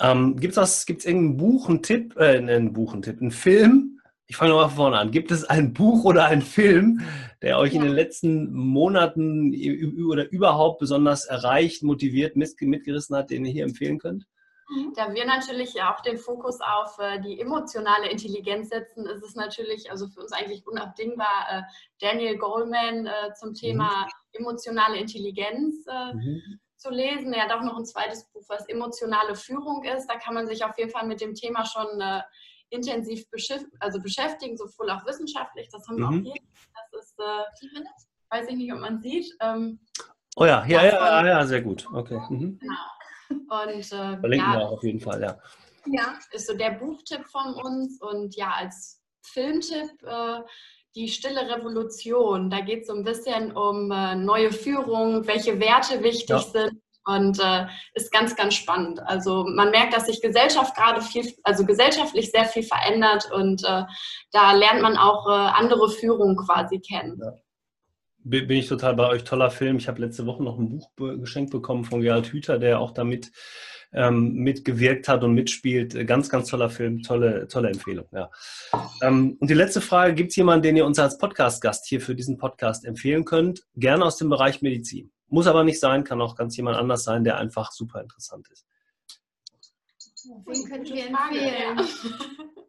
[0.00, 4.00] Ähm, gibt es irgendein Buch, einen Tipp, äh, einen Buch, einen Tipp, einen Film?
[4.26, 5.10] Ich fange nochmal vorne an.
[5.10, 7.00] Gibt es ein Buch oder einen Film,
[7.40, 7.80] der euch ja.
[7.80, 9.54] in den letzten Monaten
[10.06, 14.26] oder überhaupt besonders erreicht, motiviert, mitgerissen hat, den ihr hier empfehlen könnt?
[14.68, 14.92] Mhm.
[14.94, 19.90] Da wir natürlich auch den Fokus auf äh, die emotionale Intelligenz setzen, ist es natürlich
[19.90, 21.62] also für uns eigentlich unabdingbar, äh,
[22.00, 24.40] Daniel Goleman äh, zum Thema mhm.
[24.40, 26.60] emotionale Intelligenz mhm.
[26.76, 27.32] zu lesen.
[27.32, 30.06] Er hat auch noch ein zweites Buch, was emotionale Führung ist.
[30.06, 32.02] Da kann man sich auf jeden Fall mit dem Thema schon
[32.70, 33.24] intensiv
[33.80, 35.68] also beschäftigen, sowohl auch wissenschaftlich.
[35.70, 36.42] Das haben wir auch hier.
[36.92, 37.18] Das ist,
[38.30, 39.34] weiß ich nicht, ob man sieht.
[39.40, 39.80] Ähm,
[40.36, 41.88] oh ja, ja, ja, ja, sehr gut.
[41.90, 42.20] Okay.
[42.28, 42.58] Genau.
[43.50, 45.38] Und äh, verlinken ja, wir auf jeden Fall, ja.
[45.86, 50.40] Ja, ist so der Buchtipp von uns und ja, als Filmtipp äh,
[50.94, 52.50] die Stille Revolution.
[52.50, 56.38] Da geht es so ein bisschen um äh, neue Führung, welche Werte wichtig ja.
[56.40, 59.00] sind und äh, ist ganz, ganz spannend.
[59.00, 63.84] Also man merkt, dass sich Gesellschaft gerade viel, also gesellschaftlich sehr viel verändert und äh,
[64.32, 67.18] da lernt man auch äh, andere Führung quasi kennen.
[67.22, 67.32] Ja
[68.24, 69.24] bin ich total bei euch.
[69.24, 69.76] Toller Film.
[69.76, 73.32] Ich habe letzte Woche noch ein Buch geschenkt bekommen von Gerald Hüther, der auch damit
[73.92, 76.06] ähm, mitgewirkt hat und mitspielt.
[76.06, 77.02] Ganz, ganz toller Film.
[77.02, 78.06] Tolle, tolle Empfehlung.
[78.12, 78.30] Ja.
[79.02, 82.14] Ähm, und die letzte Frage: Gibt es jemanden, den ihr uns als Podcast-Gast hier für
[82.14, 83.62] diesen Podcast empfehlen könnt?
[83.76, 85.10] Gerne aus dem Bereich Medizin.
[85.28, 88.66] Muss aber nicht sein, kann auch ganz jemand anders sein, der einfach super interessant ist.
[90.46, 92.64] Wen könnten wir empfehlen?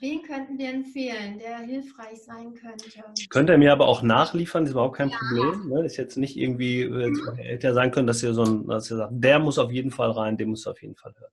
[0.00, 2.84] Wen könnten wir empfehlen, der hilfreich sein könnte?
[3.30, 5.16] Könnt ihr mir aber auch nachliefern, ist überhaupt kein ja.
[5.16, 5.68] Problem.
[5.68, 5.84] Ne?
[5.84, 8.96] Ist jetzt nicht irgendwie, äh, hätte ja sein können, dass ihr so ein, dass ihr
[8.96, 11.32] sagt, der muss auf jeden Fall rein, den muss auf jeden Fall hören.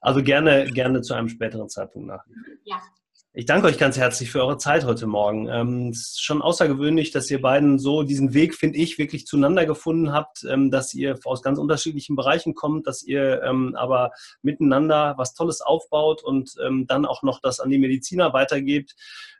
[0.00, 2.58] Also gerne, gerne zu einem späteren Zeitpunkt nachliefern.
[2.64, 2.80] Ja.
[3.38, 5.46] Ich danke euch ganz herzlich für eure Zeit heute Morgen.
[5.46, 9.66] Ähm, es ist schon außergewöhnlich, dass ihr beiden so diesen Weg, finde ich, wirklich zueinander
[9.66, 15.16] gefunden habt, ähm, dass ihr aus ganz unterschiedlichen Bereichen kommt, dass ihr ähm, aber miteinander
[15.18, 18.94] was Tolles aufbaut und ähm, dann auch noch das an die Mediziner weitergebt.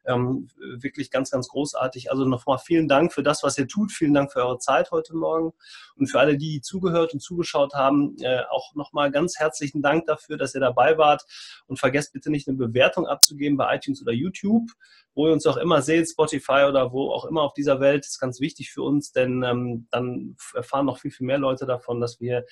[0.06, 2.10] Ähm, wirklich ganz, ganz großartig.
[2.10, 3.90] Also nochmal vielen Dank für das, was ihr tut.
[3.90, 5.52] Vielen Dank für eure Zeit heute Morgen.
[5.96, 10.36] Und für alle, die zugehört und zugeschaut haben, äh, auch nochmal ganz herzlichen Dank dafür,
[10.36, 11.24] dass ihr dabei wart.
[11.66, 14.70] Und vergesst bitte nicht eine Bewertung abzugeben bei iTunes oder YouTube,
[15.14, 18.04] wo ihr uns auch immer seht, Spotify oder wo auch immer auf dieser Welt.
[18.04, 22.00] Ist ganz wichtig für uns, denn ähm, dann erfahren noch viel, viel mehr Leute davon,
[22.00, 22.44] dass wir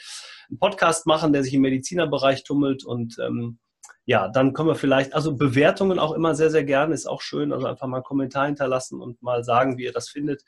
[0.49, 3.59] einen Podcast machen, der sich im Medizinerbereich tummelt und ähm,
[4.07, 7.53] ja, dann können wir vielleicht, also Bewertungen auch immer sehr, sehr gerne, ist auch schön.
[7.53, 10.45] Also einfach mal einen Kommentar hinterlassen und mal sagen, wie ihr das findet.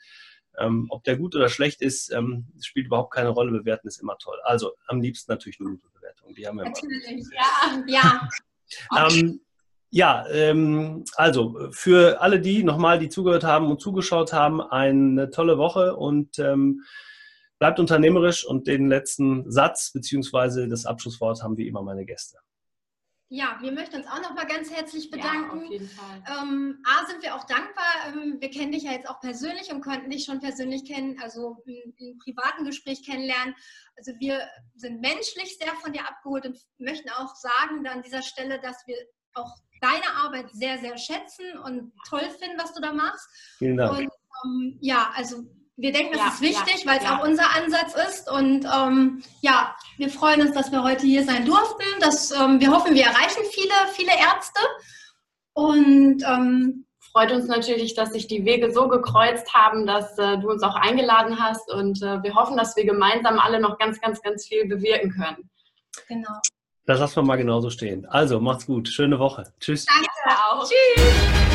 [0.59, 3.51] Ähm, ob der gut oder schlecht ist, ähm, spielt überhaupt keine Rolle.
[3.51, 4.37] Bewerten ist immer toll.
[4.43, 6.33] Also am liebsten natürlich eine gute Bewertung.
[6.33, 7.87] Die haben wir Natürlich, immer.
[7.87, 8.27] ja.
[8.91, 9.07] ja.
[9.09, 9.39] ähm,
[9.89, 15.57] ja, ähm, also für alle die nochmal, die zugehört haben und zugeschaut haben, eine tolle
[15.57, 16.83] Woche und ähm,
[17.59, 22.37] bleibt unternehmerisch und den letzten Satz beziehungsweise das Abschlusswort haben wie immer meine Gäste.
[23.29, 25.59] Ja, wir möchten uns auch noch mal ganz herzlich bedanken.
[25.59, 26.23] Ja, auf jeden Fall.
[26.27, 27.85] Ähm, A, sind wir auch dankbar.
[28.07, 31.61] Ähm, wir kennen dich ja jetzt auch persönlich und konnten dich schon persönlich kennen, also
[31.65, 33.53] im, im, privaten Gespräch kennenlernen.
[33.97, 38.61] Also wir sind menschlich sehr von dir abgeholt und möchten auch sagen an dieser Stelle,
[38.61, 38.95] dass wir
[39.33, 43.27] auch deine Arbeit sehr, sehr schätzen und toll finden, was du da machst.
[43.57, 43.97] Vielen Dank.
[43.97, 44.09] Und
[44.45, 45.43] ähm, ja, also
[45.77, 47.17] wir denken, das ja, ist wichtig, ja, weil es ja.
[47.17, 48.31] auch unser Ansatz ist.
[48.31, 51.85] Und ähm, ja, wir freuen uns, dass wir heute hier sein durften.
[51.99, 54.59] Dass, ähm, wir hoffen, wir erreichen viele, viele Ärzte.
[55.53, 60.49] Und ähm, freut uns natürlich, dass sich die Wege so gekreuzt haben, dass äh, du
[60.49, 61.71] uns auch eingeladen hast.
[61.71, 65.49] Und äh, wir hoffen, dass wir gemeinsam alle noch ganz, ganz, ganz viel bewirken können.
[66.07, 66.39] Genau.
[66.87, 68.05] Das lassen wir mal genauso stehen.
[68.05, 68.87] Also, macht's gut.
[68.87, 69.43] Schöne Woche.
[69.59, 69.85] Tschüss.
[69.85, 70.09] Danke
[70.41, 70.63] auch.
[70.63, 71.46] Tschüss.